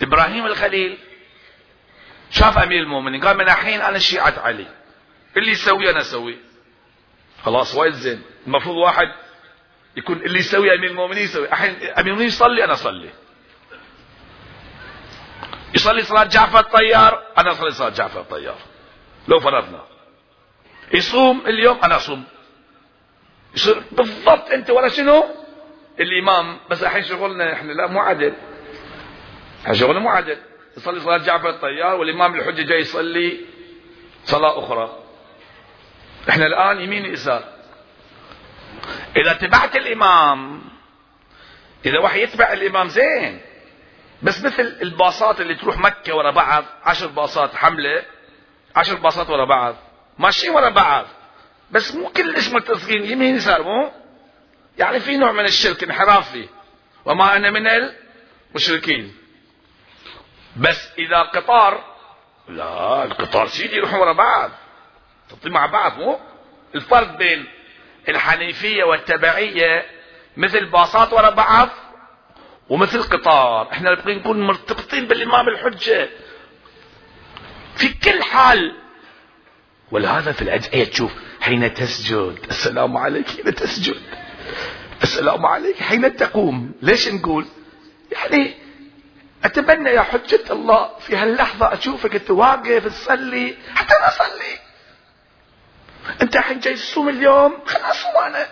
[0.03, 0.99] إبراهيم الخليل
[2.31, 4.67] شاف أمير المؤمنين قال من الحين أنا شيعة علي.
[5.37, 6.39] اللي يسوي أنا أسوي.
[7.45, 8.23] خلاص وايد زين.
[8.47, 9.09] المفروض واحد
[9.97, 11.49] يكون اللي يسوي أمير المؤمنين يسوي.
[11.49, 13.11] الحين أمير المؤمنين يصلي أنا أصلي.
[15.75, 18.59] يصلي صلاة جعفر الطيار أنا أصلي صلاة جعفر الطيار.
[19.29, 19.85] لو فرضنا.
[20.95, 22.25] يصوم اليوم أنا أصوم.
[23.55, 25.25] يصير بالضبط أنت ولا شنو؟
[26.01, 28.35] الإمام بس الحين شغلنا إحنا لا مو عدل.
[29.73, 30.39] شغلنا مو عدل.
[30.77, 33.41] يصلي صلاة جعفر الطيار والإمام الحجة جاي يصلي
[34.25, 34.99] صلاة أخرى.
[36.29, 37.45] إحنا الآن يمين يسار
[39.17, 40.63] إذا تبعت الإمام
[41.87, 43.41] إذا واحد يتبع الإمام زين.
[44.23, 48.03] بس مثل الباصات اللي تروح مكة ورا بعض عشر باصات حملة
[48.77, 49.77] عشر باصات ورا بعض.
[50.19, 51.07] ماشيين ورا بعض.
[51.71, 53.93] بس مو كلش متفقين يمين يسار مو؟
[54.79, 56.49] يعني في نوع من الشرك انحراف فيه
[57.05, 57.67] وما أنا من
[58.55, 59.15] المشركين.
[60.57, 61.85] بس إذا قطار
[62.49, 64.51] لا القطار سيدي يروحوا ورا بعض.
[65.29, 66.19] تطي مع بعض مو؟
[66.75, 67.47] الفرق بين
[68.09, 69.87] الحنيفية والتبعية
[70.37, 71.69] مثل باصات ورا بعض
[72.69, 73.73] ومثل قطار.
[73.73, 76.09] إحنا نبغي نكون مرتبطين بالإمام الحجة.
[77.79, 78.77] في كل حال.
[79.91, 82.39] ولهذا في الأدعية تشوف حين تسجد.
[82.51, 83.97] السلام عليك حين تسجد.
[85.03, 86.73] السلام عليك حين تقوم.
[86.83, 87.47] ليش نقول؟
[88.13, 88.55] يعني
[89.45, 93.57] أتمنى يا حجة الله في هاللحظة أشوفك أنت واقف تصلي.
[93.75, 94.59] حتى أنا أصلي.
[96.23, 98.47] أنت الحين جاي تصوم اليوم؟ خلنا أصوم أنا.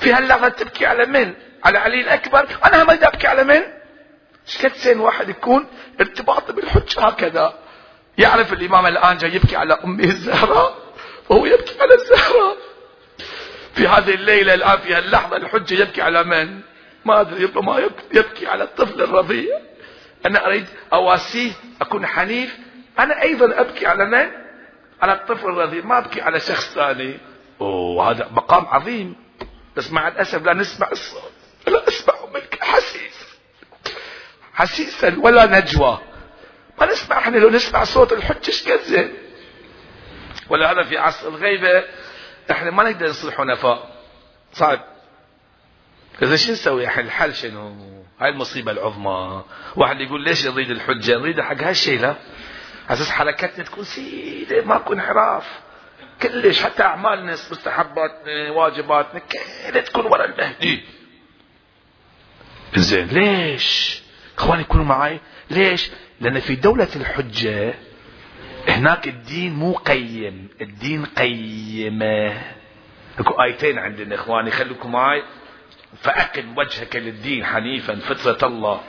[0.00, 1.34] في هاللحظة تبكي على من؟
[1.64, 2.48] على علي الأكبر.
[2.64, 3.62] أنا ما أبكي على من؟
[4.46, 5.66] شكد زين واحد يكون
[6.00, 7.58] ارتباطه بالحجة هكذا.
[8.18, 10.78] يعرف الإمام الآن جاي يبكي على أمه الزهراء
[11.28, 12.56] وهو يبكي على الزهراء.
[13.74, 16.60] في هذه الليلة الآن في هاللحظة الحجة يبكي على من؟
[17.04, 19.58] ما أدري ربما يبكي على الطفل الرضيع.
[20.26, 22.56] أنا أريد أواسيه أكون حنيف.
[22.98, 24.28] أنا أيضا أبكي على من؟
[25.02, 27.18] على الطفل الرضيع ما أبكي على شخص ثاني.
[27.60, 29.16] أوه هذا مقام عظيم.
[29.76, 31.32] بس مع الأسف لا نسمع الصوت
[31.66, 33.28] لا أسمع منك حسيس.
[34.54, 35.98] حسيسا ولا نجوى.
[36.80, 38.64] ما نسمع إحنا لو نسمع صوت الحج إيش
[40.48, 41.84] ولا هذا في عصر الغيبة
[42.50, 44.04] إحنا ما نقدر نصير حنفاء.
[44.52, 44.80] صعب.
[46.22, 49.44] إذا شو نسوي؟ إحنا الحل شنو؟ هاي المصيبة العظمى.
[49.76, 52.14] واحد يقول ليش نريد الحجة؟ نريد حق هالشيء لا.
[52.90, 55.60] أساس حركتنا تكون سيدة ماكو انحراف.
[56.22, 60.82] كلش حتى أعمالنا مستحباتنا واجباتنا كلها تكون ورا المهدي.
[62.76, 63.06] زين.
[63.06, 64.00] ليش؟
[64.38, 65.20] إخواني يكونوا معي
[65.50, 65.90] ليش؟
[66.20, 67.74] لأن في دولة الحجة
[68.68, 72.42] هناك الدين مو قيم الدين قيمة.
[73.18, 75.22] أكو آيتين عندنا إخواني خليكم معي
[76.02, 78.80] فأقم وجهك للدين حنيفا فطرة الله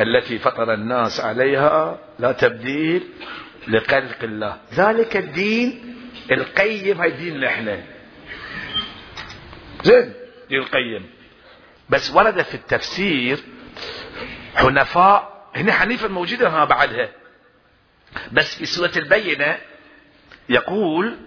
[0.00, 3.02] التي فطر الناس عليها لا تبديل
[3.68, 4.56] لخلق الله.
[4.74, 5.96] ذلك الدين
[6.32, 7.82] القيم هاي دين إحنا.
[9.82, 10.12] زين
[10.48, 11.10] دين القيم.
[11.88, 13.38] بس ورد في التفسير
[14.54, 17.08] حنفاء هنا حنيفة موجودة بعدها.
[18.32, 19.58] بس في سورة البينة
[20.48, 21.18] يقول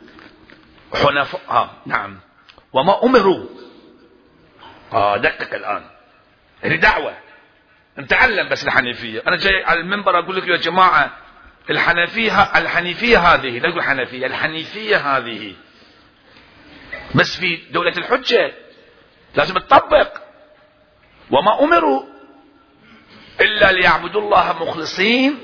[0.94, 2.20] حنفاء آه نعم.
[2.74, 3.46] وما أمروا.
[4.94, 5.84] آه دقق الآن.
[6.62, 7.18] هذه دعوة.
[8.00, 9.24] نتعلم بس الحنيفية.
[9.28, 11.18] أنا جاي على المنبر أقول لك يا جماعة
[11.70, 15.56] الحنفية الحنيفية هذه لا أقول حنفية الحنيفية هذه.
[17.16, 18.54] بس في دولة الحجة
[19.36, 20.18] لازم تطبق.
[21.32, 22.13] وما أمروا.
[23.42, 25.40] إلا ليعبدوا الله مخلصين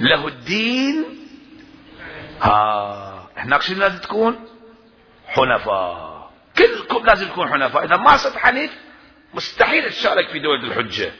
[0.00, 1.04] له الدين.
[2.40, 4.48] ها هناك شنو لازم تكون؟
[5.26, 6.30] حنفاء.
[6.58, 7.84] كلكم لازم تكون حنفاء.
[7.84, 8.72] إذا ما صرت حنيف
[9.34, 11.12] مستحيل تشارك في دولة الحجة.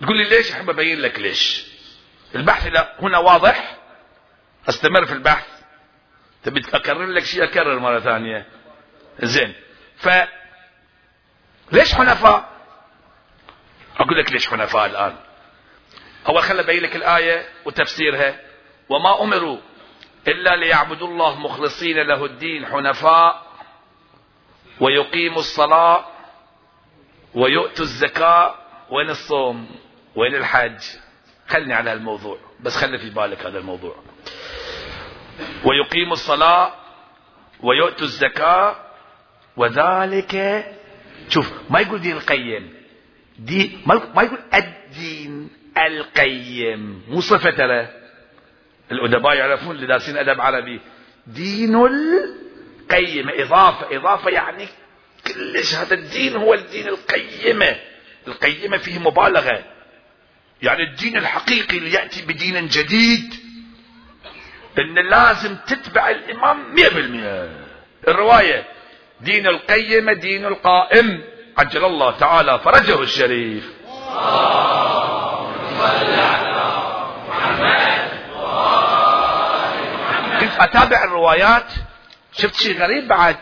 [0.00, 1.66] تقول لي ليش؟ أحب أبين لك ليش.
[2.34, 2.66] البحث
[3.00, 3.76] هنا واضح؟
[4.68, 5.46] أستمر في البحث.
[6.42, 8.46] تبي أكرر لك شيء؟ أكرر مرة ثانية.
[9.22, 9.54] زين.
[9.96, 10.08] ف
[11.72, 12.59] ليش حنفاء؟
[14.00, 15.16] أقول لك ليش حنفاء الآن.
[16.28, 18.40] أول خلي أبين لك الآية وتفسيرها.
[18.88, 19.58] وما أمروا
[20.28, 23.46] إلا ليعبدوا الله مخلصين له الدين حنفاء
[24.80, 26.04] ويقيموا الصلاة
[27.34, 28.54] ويؤتوا الزكاة
[28.90, 29.68] وين الصوم؟
[30.16, 30.82] وين الحج؟
[31.48, 33.96] خلني على الموضوع بس خلي في بالك هذا الموضوع.
[35.64, 36.72] ويقيموا الصلاة
[37.60, 38.76] ويؤتوا الزكاة
[39.56, 40.64] وذلك
[41.28, 42.79] شوف ما يقول دين القيم.
[43.40, 47.02] دي ما يقول الدين القيم.
[47.08, 47.88] مو صفة ترى
[48.92, 50.80] الأدباء يعرفون اللي دارسين أدب عربي.
[51.26, 53.28] دين القيم.
[53.28, 54.68] إضافة إضافة يعني
[55.26, 57.76] كلش هذا الدين هو الدين القيمة.
[58.28, 59.64] القيمة فيه مبالغة.
[60.62, 63.34] يعني الدين الحقيقي اللي يأتي بدين جديد
[64.78, 67.48] إن لازم تتبع الإمام مئة بالمئة
[68.08, 68.64] الرواية
[69.20, 71.29] دين القيمة دين القائم.
[71.58, 73.70] عجل الله تعالى فرجه الشريف.
[80.40, 81.72] كنت أتابع الروايات
[82.32, 83.36] شفت شيء غريب بعد؟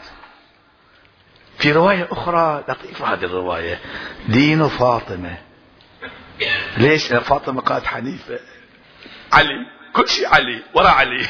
[1.58, 3.80] في رواية أخرى لطيفة هذه الرواية
[4.28, 5.38] دين فاطمة.
[6.76, 8.40] ليش؟ فاطمة قالت حنيفة.
[9.32, 11.26] علي كل شيء علي ورا علي.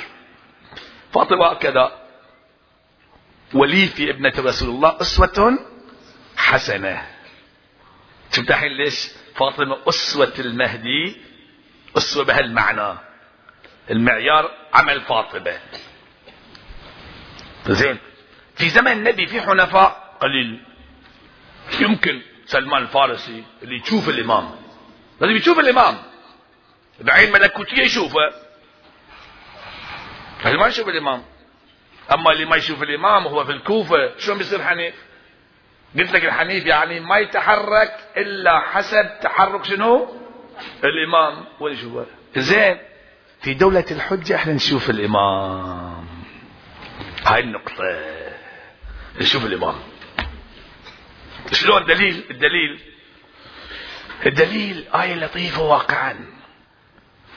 [1.15, 1.93] فاطمة كذا
[3.55, 5.59] ولي في ابنة رسول الله أسوة
[6.39, 7.07] حسنة.
[8.33, 11.17] شفت الحين ليش؟ فاطمة أسوة المهدي
[11.97, 12.99] أسوة بهالمعنى.
[13.91, 15.59] المعيار عمل فاطمة.
[17.69, 17.99] زين.
[18.57, 20.63] في زمن النبي في حنفاء قليل.
[21.81, 24.51] يمكن سلمان الفارسي اللي يشوف الإمام.
[25.21, 25.99] لازم يشوف الإمام.
[27.01, 28.33] بعين ملكوتية يشوفه.
[30.45, 31.25] ما يشوف الإمام.
[32.13, 34.95] أما اللي ما يشوف الإمام هو في الكوفة شلون بيصير حنيف؟
[35.97, 40.09] قلت لك الحنيف يعني ما يتحرك إلا حسب تحرك شنو؟
[40.85, 41.45] الإمام.
[41.61, 42.79] وين يشوفه زين.
[43.41, 46.07] في دولة الحجة إحنا نشوف الإمام.
[47.27, 48.01] هاي النقطة.
[49.21, 49.75] نشوف الإمام.
[51.53, 52.81] شلون؟ دليل الدليل.
[54.27, 56.27] الدليل آية لطيفة واقعا.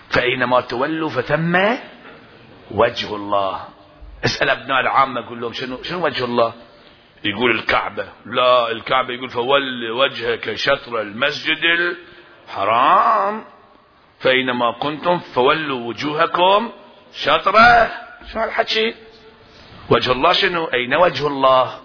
[0.09, 1.59] فأينما تولوا فثم
[2.71, 3.67] وجه الله.
[4.25, 6.53] اسأل أبناء العامة قول لهم شنو شنو وجه الله؟
[7.23, 8.09] يقول الكعبة.
[8.25, 11.59] لا الكعبة يقول فول وجهك شطر المسجد
[12.47, 13.45] الحرام
[14.19, 16.71] فأينما كنتم فولوا وجوهكم
[17.13, 17.91] شطرة.
[18.33, 18.95] شو هالحكي؟
[19.89, 21.79] وجه الله شنو؟ أين وجه الله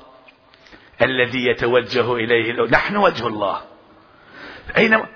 [1.03, 3.63] الذي يتوجه إليه؟ نحن وجه الله.
[4.77, 5.07] أين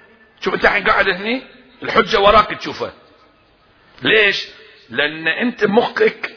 [0.41, 1.43] شوف أنت الحين قاعد هني؟
[1.83, 2.93] الحجة وراك تشوفها.
[4.03, 4.49] ليش؟
[4.91, 6.37] لأن أنت مخك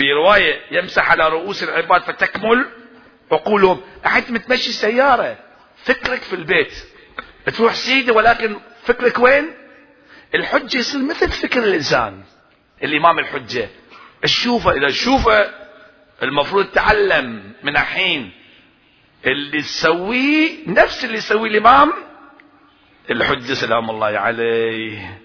[0.00, 2.66] في رواية يمسح على رؤوس العباد فتكمل
[3.32, 5.38] عقولهم أحد متمشي سيارة
[5.84, 6.72] فكرك في البيت.
[7.56, 9.50] تروح سيدي ولكن فكرك وين?
[10.34, 12.22] الحجة يصير مثل فكر الإنسان
[12.82, 13.68] الإمام الحجة.
[14.24, 15.50] الشوفة إذا الشوفة
[16.22, 18.32] المفروض تعلم من الحين
[19.26, 21.92] اللي تسويه نفس اللي يسويه الإمام
[23.10, 25.20] الحجة سلام الله عليه.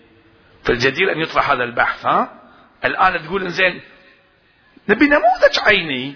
[0.64, 2.42] فالجدير أن يطرح هذا البحث ها؟
[2.86, 3.82] الآن تقول إنزين
[4.90, 6.14] نبي نموذج عيني.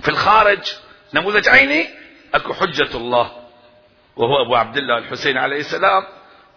[0.00, 0.72] في الخارج
[1.14, 1.88] نموذج عيني
[2.34, 3.30] اكو حجة الله.
[4.16, 6.02] وهو ابو عبد الله الحسين عليه السلام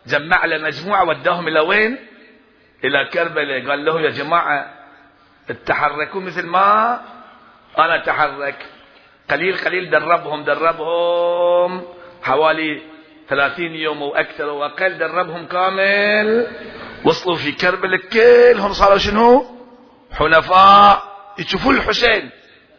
[0.07, 1.97] جمع له مجموعة وداهم إلى وين؟
[2.83, 3.69] إلى كربلاء.
[3.69, 4.73] قال له يا جماعة
[5.65, 7.01] تحركوا مثل ما
[7.77, 8.65] أنا أتحرك.
[9.29, 11.83] قليل قليل دربهم دربهم
[12.23, 12.81] حوالي
[13.29, 16.47] ثلاثين يوم وأكثر واقل دربهم كامل.
[17.03, 19.54] وصلوا في كربلاء كلهم صاروا شنو؟
[20.15, 22.29] حنفاء يشوفون الحسين.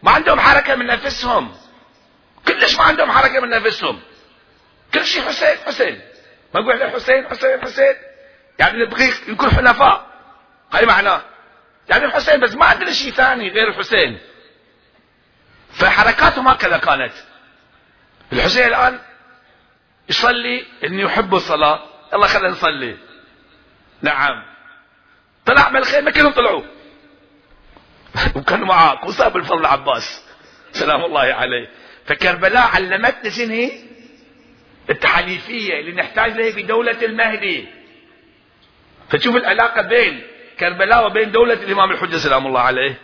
[0.02, 1.56] ما عندهم حركة من نفسهم.
[2.48, 4.00] كلش ما عندهم حركة من نفسهم.
[4.94, 6.00] كل شيء حسين حسين.
[6.54, 7.94] ما نقول حسين حسين حسين.
[8.58, 10.06] يعني نبغي نكون حنفاء.
[10.72, 11.22] هاي معناه.
[11.88, 14.20] يعني الحسين بس ما عندنا شيء ثاني غير الحسين.
[15.72, 17.12] فحركاتهم هكذا كانت.
[18.32, 18.98] الحسين الآن
[20.08, 21.82] يصلي انه يحب الصلاة.
[22.12, 22.96] يلا خلينا نصلي.
[24.02, 24.44] نعم.
[25.46, 26.75] طلع من الخيمة كلهم طلعوا.
[28.36, 30.24] وكانوا معاه وصاب الفضل العباس.
[30.72, 31.68] سلام الله عليه.
[32.06, 33.72] فكربلاء علمتنا شنو هي؟
[34.90, 37.66] التحاليفية اللي نحتاج لها في دولة المهدي.
[39.08, 40.22] فتشوف العلاقة بين
[40.60, 42.98] كربلاء وبين دولة الإمام الحجة سلام الله عليه.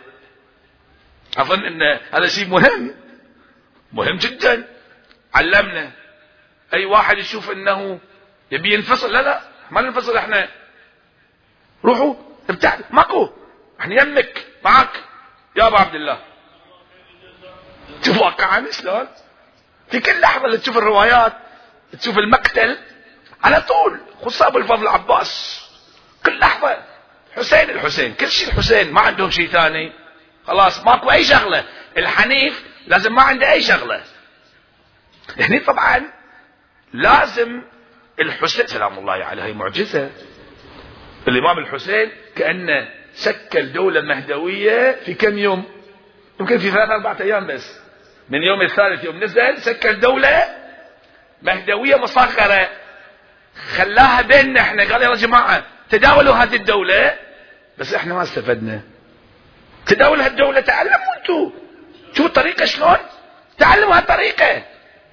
[1.37, 2.95] أظن أن هذا شيء مهم.
[3.93, 4.67] مهم جدا.
[5.35, 5.91] علمنا.
[6.73, 7.99] أي واحد يشوف أنه
[8.51, 9.41] يبي ينفصل؟ لا لا
[9.71, 10.47] ما ننفصل إحنا.
[11.85, 12.15] روحوا
[12.49, 13.29] ابتعد ماكو.
[13.79, 14.52] إحنا يمك.
[14.63, 15.03] معك
[15.55, 16.19] يا أبو عبد الله.
[18.05, 19.07] شوف واقعا شلون؟
[19.91, 21.33] في كل لحظة اللي تشوف الروايات
[21.99, 22.77] تشوف المقتل
[23.43, 25.63] على طول خصاب الفضل العباس
[26.25, 26.77] كل لحظة
[27.35, 29.93] حسين الحسين كل شيء الحسين ما عندهم شيء ثاني.
[30.47, 31.65] خلاص ماكو أي شغلة.
[31.97, 34.03] الحنيف لازم ما عنده أي شغلة.
[35.39, 36.11] هني طبعا
[36.93, 37.61] لازم
[38.19, 40.09] الحسين سلام الله عليه هي معجزة.
[41.27, 45.63] الإمام الحسين كأنه شكل دولة مهدوية في كم يوم؟
[46.39, 47.79] يمكن في ثلاث أربعة أيام بس.
[48.29, 50.45] من يوم الثالث يوم نزل شكل دولة
[51.41, 52.69] مهدوية مصغره
[53.75, 54.83] خلاها بيننا إحنا.
[54.83, 57.15] قال يا جماعة تداولوا هذه الدولة.
[57.77, 58.81] بس إحنا ما استفدنا.
[59.85, 60.59] تداول هالدولة.
[60.59, 61.53] تعلموا أنتم
[62.13, 62.97] شوفوا الطريقة شلون؟
[63.57, 64.63] تعلموا هالطريقة.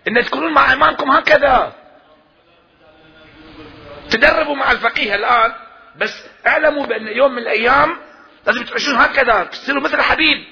[0.09, 1.73] إن تكونون مع إمامكم هكذا.
[4.11, 5.53] تدربوا مع الفقيه الآن.
[5.97, 7.97] بس اعلموا بأن يوم من الأيام
[8.47, 9.45] لازم تعيشون هكذا.
[9.45, 10.45] تصيروا مثل حبيب.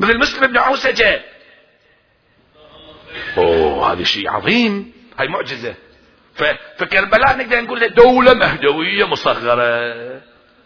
[0.00, 1.22] مثل مسلم بن عوسجة.
[3.38, 4.92] أوه هذا شيء عظيم.
[5.18, 5.74] هاي معجزة.
[6.78, 10.20] فكربلاء نقدر نقول دولة مهدوية مصغرة.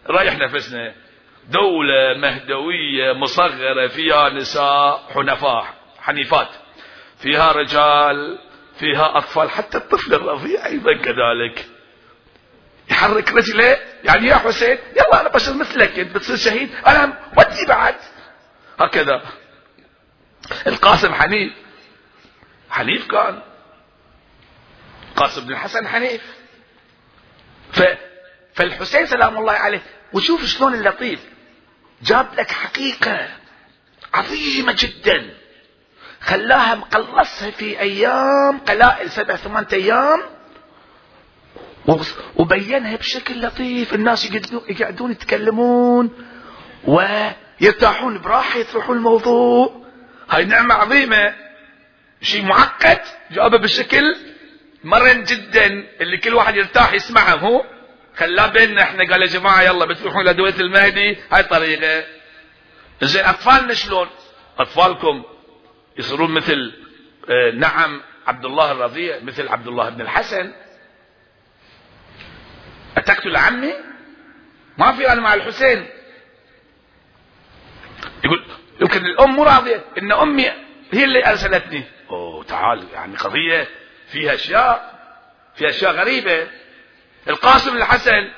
[0.07, 0.93] رايح نفسنا.
[1.49, 5.65] دولة مهدوية مصغرة فيها نساء حنفاء
[5.99, 6.49] حنيفات.
[7.19, 8.39] فيها رجال
[8.79, 11.65] فيها أطفال حتى الطفل الرضيع أيضا كذلك.
[12.89, 13.77] يحرك رجله.
[14.03, 15.99] يعني يا حسين يلا أنا بشر مثلك.
[15.99, 16.75] أنت بتصير شهيد.
[16.87, 17.95] أنا ودي بعد.
[18.79, 19.21] هكذا.
[20.67, 21.53] القاسم حنيف.
[22.69, 23.41] حنيف كان.
[25.15, 26.21] قاسم بن الحسن حنيف.
[27.71, 27.81] ف...
[28.53, 29.83] فالحسين سلام الله عليه.
[30.13, 31.19] وشوف شلون اللطيف.
[32.01, 33.29] جاب لك حقيقة
[34.13, 35.33] عظيمة جدا.
[36.21, 40.34] خلاها مقلصها في أيام قلائل سبع ثمان أيام.
[42.35, 43.93] وبينها بشكل لطيف.
[43.93, 44.31] الناس
[44.69, 46.25] يقعدون يتكلمون
[46.87, 49.85] ويرتاحون براحة يطرحون الموضوع.
[50.29, 51.33] هاي نعمة عظيمة.
[52.21, 52.99] شيء معقد
[53.31, 54.15] جابه بشكل
[54.83, 55.65] مرن جدا.
[56.01, 57.35] اللي كل واحد يرتاح يسمعه.
[57.35, 57.65] هو
[58.17, 59.11] خلاه بيننا إحنا.
[59.11, 61.17] قال يا جماعة يلا بتروحون لدولة المهدي.
[61.31, 62.05] هاي طريقة.
[63.01, 64.07] زين أطفالنا شلون؟
[64.59, 65.23] أطفالكم
[65.97, 66.73] يصيرون مثل
[67.29, 70.51] آه نعم عبد الله الرضيع مثل عبد الله بن الحسن.
[72.97, 73.73] أتقتل عمي
[74.77, 75.85] ما في أنا مع الحسين.
[78.23, 78.45] يقول
[78.81, 80.51] يمكن الأم مو راضية إن أمي
[80.91, 81.83] هي اللي أرسلتني.
[82.09, 83.67] أوه تعال يعني قضية
[84.07, 84.99] فيها أشياء
[85.55, 86.47] فيها أشياء غريبة.
[87.27, 88.31] القاسم الحسن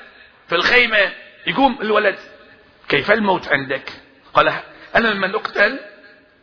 [0.48, 1.12] في الخيمة
[1.46, 2.18] يقوم الولد
[2.88, 3.92] كيف الموت عندك؟
[4.34, 4.52] قال
[4.96, 5.80] أنا لما أقتل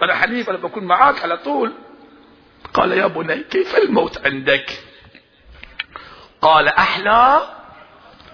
[0.03, 1.73] أنا حنيف أنا بكون معاك على طول.
[2.73, 4.79] قال يا بني كيف الموت عندك؟
[6.41, 7.54] قال أحلى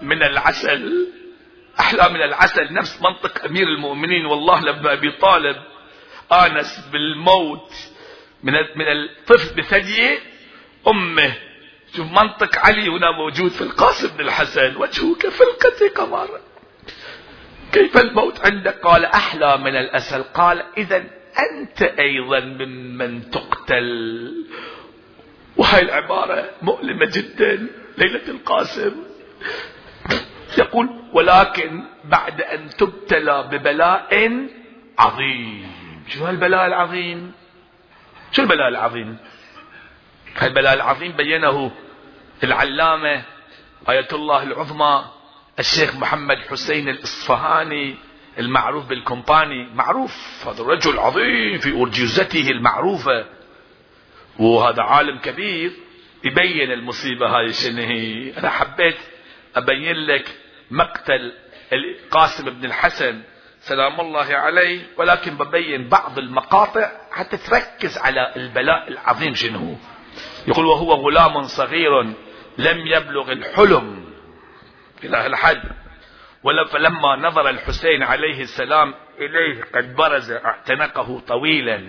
[0.02, 1.08] من العسل.
[1.80, 2.72] أحلى من العسل.
[2.72, 4.26] نفس منطق أمير المؤمنين.
[4.26, 5.56] والله لما أبي طالب
[6.32, 7.72] آنس بالموت
[8.42, 10.18] من من الطفل بثدي
[10.88, 11.32] أمه.
[11.96, 14.76] شوف منطق علي هنا موجود في القاسم بن الحسن.
[14.76, 16.40] وجهه كفلقة قمر.
[17.72, 20.22] كيف الموت عندك؟ قال أحلى من الأسل.
[20.22, 21.04] قال إذا
[21.50, 24.46] أنت أيضا ممن تقتل.
[25.56, 27.66] وهاي العبارة مؤلمة جدا.
[27.98, 29.04] ليلة القاسم.
[30.58, 34.46] يقول ولكن بعد أن تبتلى ببلاء
[34.98, 35.72] عظيم.
[36.08, 37.32] شو هالبلاء العظيم؟
[38.32, 39.16] شو البلاء العظيم؟
[40.36, 41.72] هالبلاء العظيم بينه
[42.44, 43.22] العلامة
[43.88, 45.04] آية الله العظمى
[45.58, 47.96] الشيخ محمد حسين الإصفهاني
[48.38, 49.68] المعروف بالكومباني.
[49.74, 53.24] معروف هذا الرجل عظيم في أرجوزته المعروفة.
[54.38, 55.72] وهذا عالم كبير
[56.24, 58.38] يبين المصيبة هاي شنو هي.
[58.38, 58.96] أنا حبيت
[59.56, 60.36] أبين لك
[60.72, 61.32] مقتل
[61.72, 63.22] القاسم بن الحسن
[63.60, 64.80] سلام الله عليه.
[64.96, 69.76] ولكن ببين بعض المقاطع حتى تركز على البلاء العظيم شنو
[70.48, 72.02] يقول وهو غلام صغير
[72.58, 74.04] لم يبلغ الحلم.
[75.04, 75.62] إلى الحد.
[76.70, 81.88] فلما نظر الحسين عليه السلام إليه قد برز اعتنقه طويلا.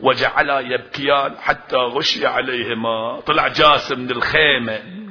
[0.00, 3.20] وجعلا يبكيان حتى غشي عليهما.
[3.20, 5.01] طلع جاسم من الخيمة.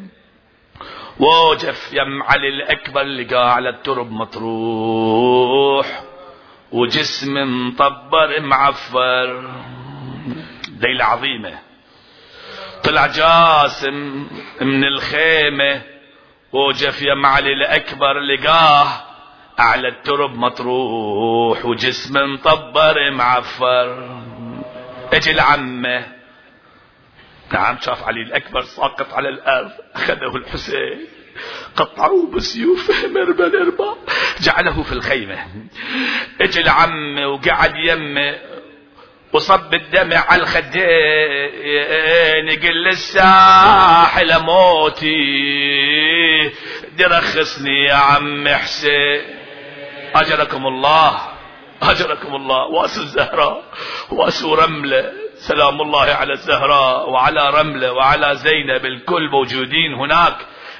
[1.19, 6.03] وجف يم علي الأكبر لقى على الترب مطروح
[6.71, 9.49] وجسم مطبر معفر.
[10.81, 11.59] ليلة عظيمة.
[12.83, 14.27] طلع جاسم
[14.61, 15.81] من الخيمة
[16.53, 18.87] وجف يم علي الأكبر لقاه
[19.59, 24.19] أعلى الترب مطروح وجسم مطبر معفر.
[25.13, 26.20] أجي العمه
[27.53, 31.07] نعم شاف علي الأكبر ساقط على الأرض أخذه الحسين.
[31.75, 33.05] قطعوه بسيوف.
[33.05, 33.95] مربى اربا
[34.41, 35.45] جعله في الخيمة.
[36.41, 38.39] اجى العم وقعد يمه
[39.33, 40.81] وصب الدمع على الخدين.
[42.47, 45.11] يقول للساحل موتي.
[46.97, 49.21] درخصني يا عم حسين.
[50.15, 51.21] أجركم الله.
[51.81, 52.65] أجركم الله.
[52.65, 53.63] واسو الزهراء.
[54.11, 55.20] واسو رملة.
[55.47, 60.35] سلام الله على الزهراء وعلى رملة وعلى زينب الكل موجودين هناك.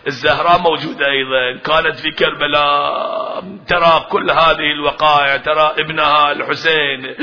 [0.07, 1.59] الزهراء موجودة أيضا.
[1.63, 3.43] كانت في كربلاء.
[3.67, 7.15] ترى كل هذه الوقائع ترى ابنها الحسين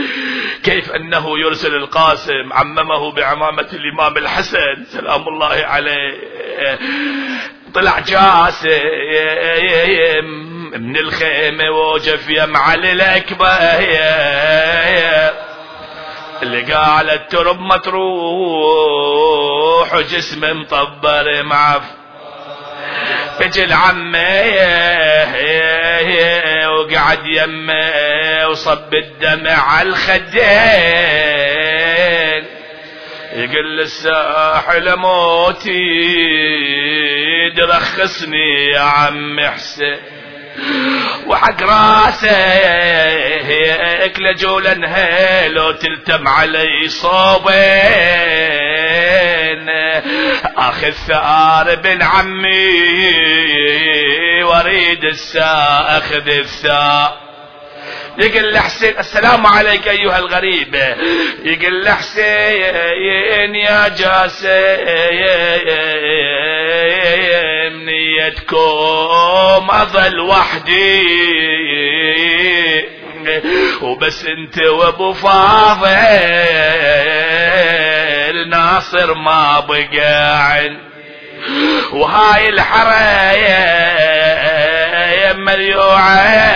[0.65, 4.85] كيف أنه يرسل القاسم عممه بعمامة الإمام الحسن.
[4.85, 6.15] سلام الله عليه.
[7.75, 8.69] طلع جاسم
[10.73, 13.49] من الخيمة وجف يم علي الأكبر.
[16.43, 17.95] اللي على الترب مطروح
[19.95, 21.83] وجسم مطبر معف.
[23.41, 24.19] أجي العمة
[26.69, 30.39] وقعد يمه وصب الدمع على الخدين.
[33.33, 35.71] يقول الساحل موتي
[37.57, 40.18] ترخصني يا عم حسين.
[41.27, 42.29] وحق راسك
[44.19, 47.59] لجولا هيلو تلتم علي صوبين.
[50.57, 53.43] اخذ ثار بن عمي
[54.43, 57.29] واريد الساء اخذ الثاء
[58.19, 60.75] يقول لحسين السلام عليك أيها الغريب.
[61.45, 64.49] يقول لحسين يا جاسم
[68.19, 71.03] نيتكم اظل وحدي
[73.83, 75.89] وبس انت وابو فاضل
[78.49, 80.77] ناصر ما بقى
[81.93, 83.69] وهاي الحرايا
[85.33, 86.49] مليوعة.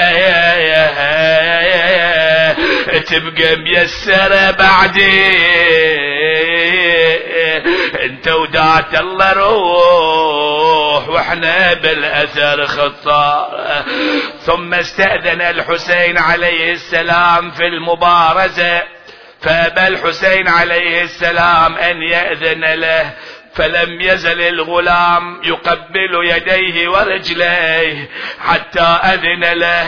[3.06, 5.32] تبقى ميسرة بعدي
[8.02, 13.84] انت ودات الله روح وإحنا بالأثر خطار
[14.40, 18.82] ثم استأذن الحسين عليه السلام في المبارزة.
[19.40, 23.10] فأبى الحسين عليه السلام أن يأذن له.
[23.54, 28.08] فلم يزل الغلام يقبل يديه ورجليه
[28.40, 29.86] حتى أذن له.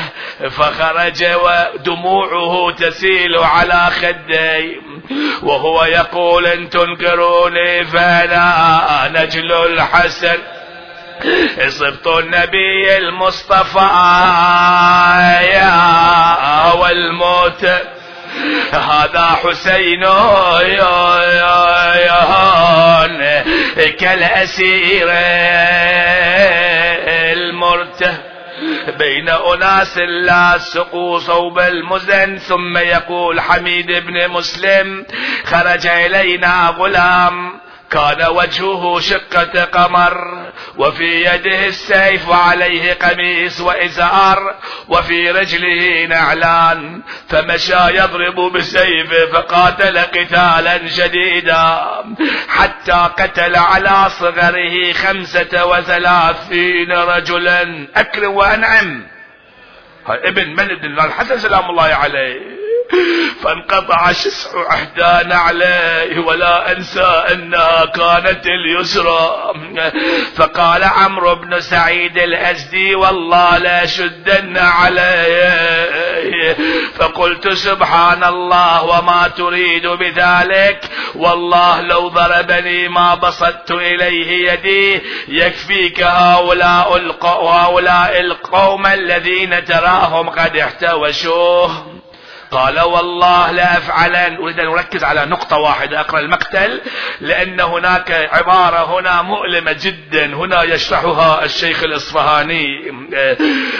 [0.51, 4.93] فخرج ودموعه تسيل على خديه.
[5.43, 10.39] وهو يقول إن تنكروني فأنا نجل الحسن.
[11.69, 13.79] صبت النبي المصطفى
[15.53, 17.65] يا والموت.
[18.73, 20.05] هذا حسين
[23.99, 25.09] كالأسير
[27.09, 28.34] المرته
[28.99, 35.07] بين أناس لا سقوا صوب المزن ثم يقول حميد بن مسلم
[35.45, 37.64] خرج إلينا غلام.
[37.95, 44.55] كان وجهه شقة قمر وفي يده السيف وعليه قميص وإزار
[44.88, 51.84] وفي رجله نعلان فمشى يضرب بسيفه فقاتل قتالا شديدا
[52.49, 57.88] حتى قتل على صغره خمسة وثلاثين رجلا.
[57.97, 59.07] أكرم وأنعم.
[60.09, 62.64] ابن من ابن الحسن سلام الله عليه.
[63.43, 69.53] فانقطع شسع احدى نعليه ولا أنسى أنها كانت اليسرى.
[70.37, 76.57] فقال عمرو بن سعيد الازدي والله لا شدن عليه.
[76.95, 80.91] فقلت سبحان الله وما تريد بذلك.
[81.14, 85.03] والله لو ضربني ما بسطت إليه يدي.
[85.28, 86.97] يكفيك هؤلاء
[88.20, 92.04] القوم الذين تراهم قد احتوشوه.
[92.55, 96.81] قال والله لا أفعلن أريد أن أركز على نقطة واحدة أقرأ المقتل.
[97.21, 100.35] لأن هناك عبارة هنا مؤلمة جدا.
[100.35, 102.67] هنا يشرحها الشيخ الإصفهاني.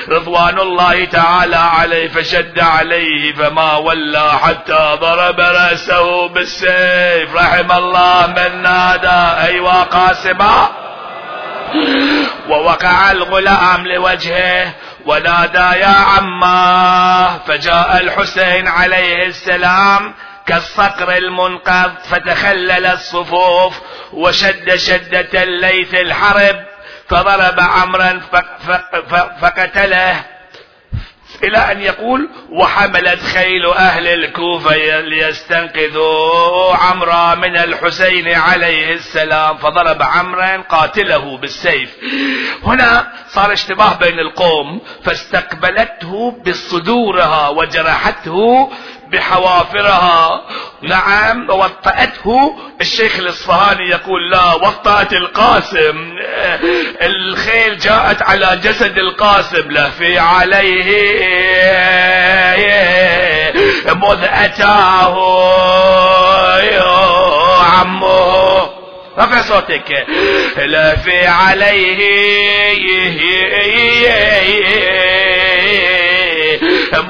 [0.09, 7.35] رضوان الله تعالى عليه فشد عليه فما ولى حتى ضرب رأسه بالسيف.
[7.35, 9.47] رحم الله من نادى.
[9.47, 10.69] أيوا قاسما
[12.49, 14.75] ووقع الغلام لوجهه.
[15.07, 20.15] ونادى يا عماه فجاء الحسين عليه السلام
[20.47, 23.81] كالصقر المنقذ فتخلل الصفوف
[24.13, 26.57] وشد شدة الليث الحرب
[27.09, 28.21] فضرب عمرا
[29.41, 30.34] فقتله.
[31.43, 40.57] إلى أن يقول وحملت خيل أهل الكوفة ليستنقذوا عمرا من الحسين عليه السلام فضرب عمرا
[40.57, 41.91] قاتله بالسيف.
[42.65, 48.71] هنا صار اشتباه بين القوم فاستقبلته بصدورها وجرحته
[49.15, 50.43] بحوافرها.
[50.83, 56.13] نعم وطأته الشيخ الإصفهاني يقول لا وطأت القاسم.
[57.03, 60.85] الخيل جاءت على جسد القاسم لهفي عليه.
[63.87, 65.15] مذ أتاه.
[67.63, 68.71] عمه.
[69.19, 70.07] رفع صوتك.
[70.59, 72.05] لهفي عليه.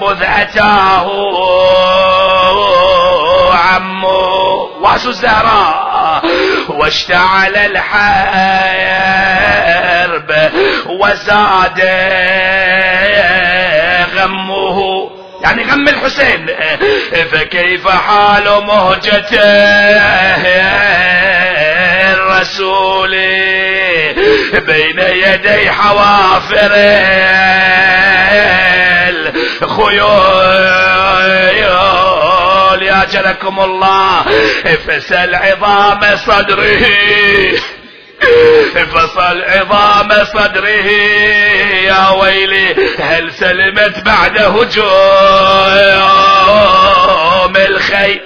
[0.00, 1.06] مذ أتاه
[3.54, 6.24] عمه وعس الزهراء.
[6.68, 7.90] واشتعل الحرب
[10.86, 11.80] وزاد
[14.16, 15.10] غمه.
[15.44, 16.46] يعني غم الحسين.
[17.32, 19.38] فكيف حال مهجته
[22.12, 23.10] الرسول
[24.52, 26.70] بين يدي حوافر
[29.62, 30.54] الخيول؟
[32.82, 34.24] يا جلكم الله
[34.86, 36.86] فسل عظام صدره.
[38.94, 40.90] فصل عظام صدره.
[41.84, 44.84] يا ويلي هل سلمت بعد هجوم
[47.56, 48.20] الخيل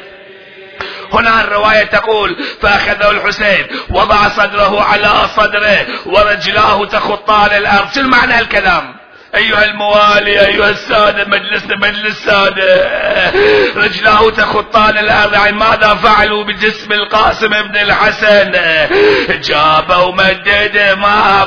[1.13, 7.93] هنا الرواية تقول فأخذه الحسين وضع صدره على صدره ورجلاه تخطان الأرض.
[7.95, 8.98] شو معنى الكلام؟
[9.35, 12.91] أيها الموالي أيها السادة مجلسنا مجلس سادة
[13.77, 18.51] رجلاه تخطان الأرض يعني ماذا فعلوا بجسم القاسم ابن الحسن؟
[19.41, 21.45] جابوا مدد ما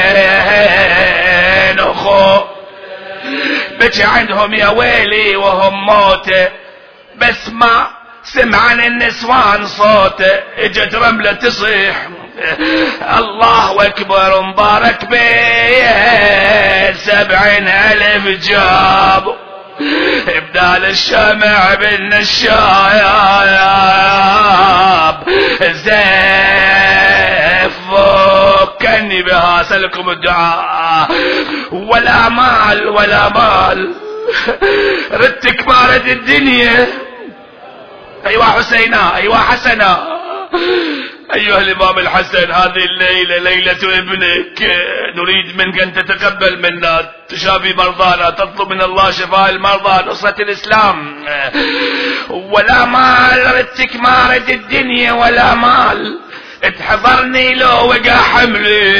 [0.00, 2.40] بين أخو
[3.80, 6.48] بكي عندهم يا ويلي وهم موتة
[7.16, 7.86] بس ما
[8.24, 12.08] سمع النسوان صوته إجت رملة تصيح
[13.18, 19.36] الله أكبر مبارك بيه سبعين ألف جاب.
[20.28, 22.50] إبدال الشمع بالنشاياب
[25.62, 26.00] زيف
[27.90, 31.10] فكني بها سلكم الدعاء.
[31.72, 33.94] ولا مال ولا مال.
[35.12, 36.86] ردتك ما الدنيا.
[38.26, 40.20] ايوا حسينا ايوا حسنا
[41.34, 44.62] أيها الإمام الحسن هذه الليلة ليلة ابنك
[45.16, 47.10] نريد منك أن تتقبل منا.
[47.28, 51.24] تشافي مرضانا تطلب من الله شفاء المرضى نصرة الإسلام.
[52.30, 56.18] ولا مال ردتك ما رد الدنيا ولا مال.
[56.78, 58.90] تحضرني لو وقع حملي.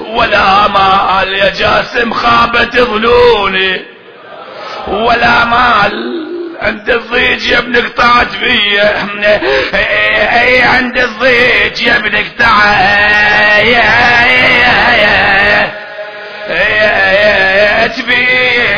[0.00, 3.84] ولا مال يا جاسم خابت ظنوني.
[4.88, 6.27] ولا مال
[6.58, 9.08] عند الضيج يا ابن قطعت فيا
[10.42, 12.78] اي عند الضيج يا ابن قطعت
[18.00, 18.68] فيا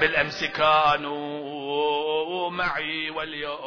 [0.00, 3.65] بالامس كانوا معي واليوم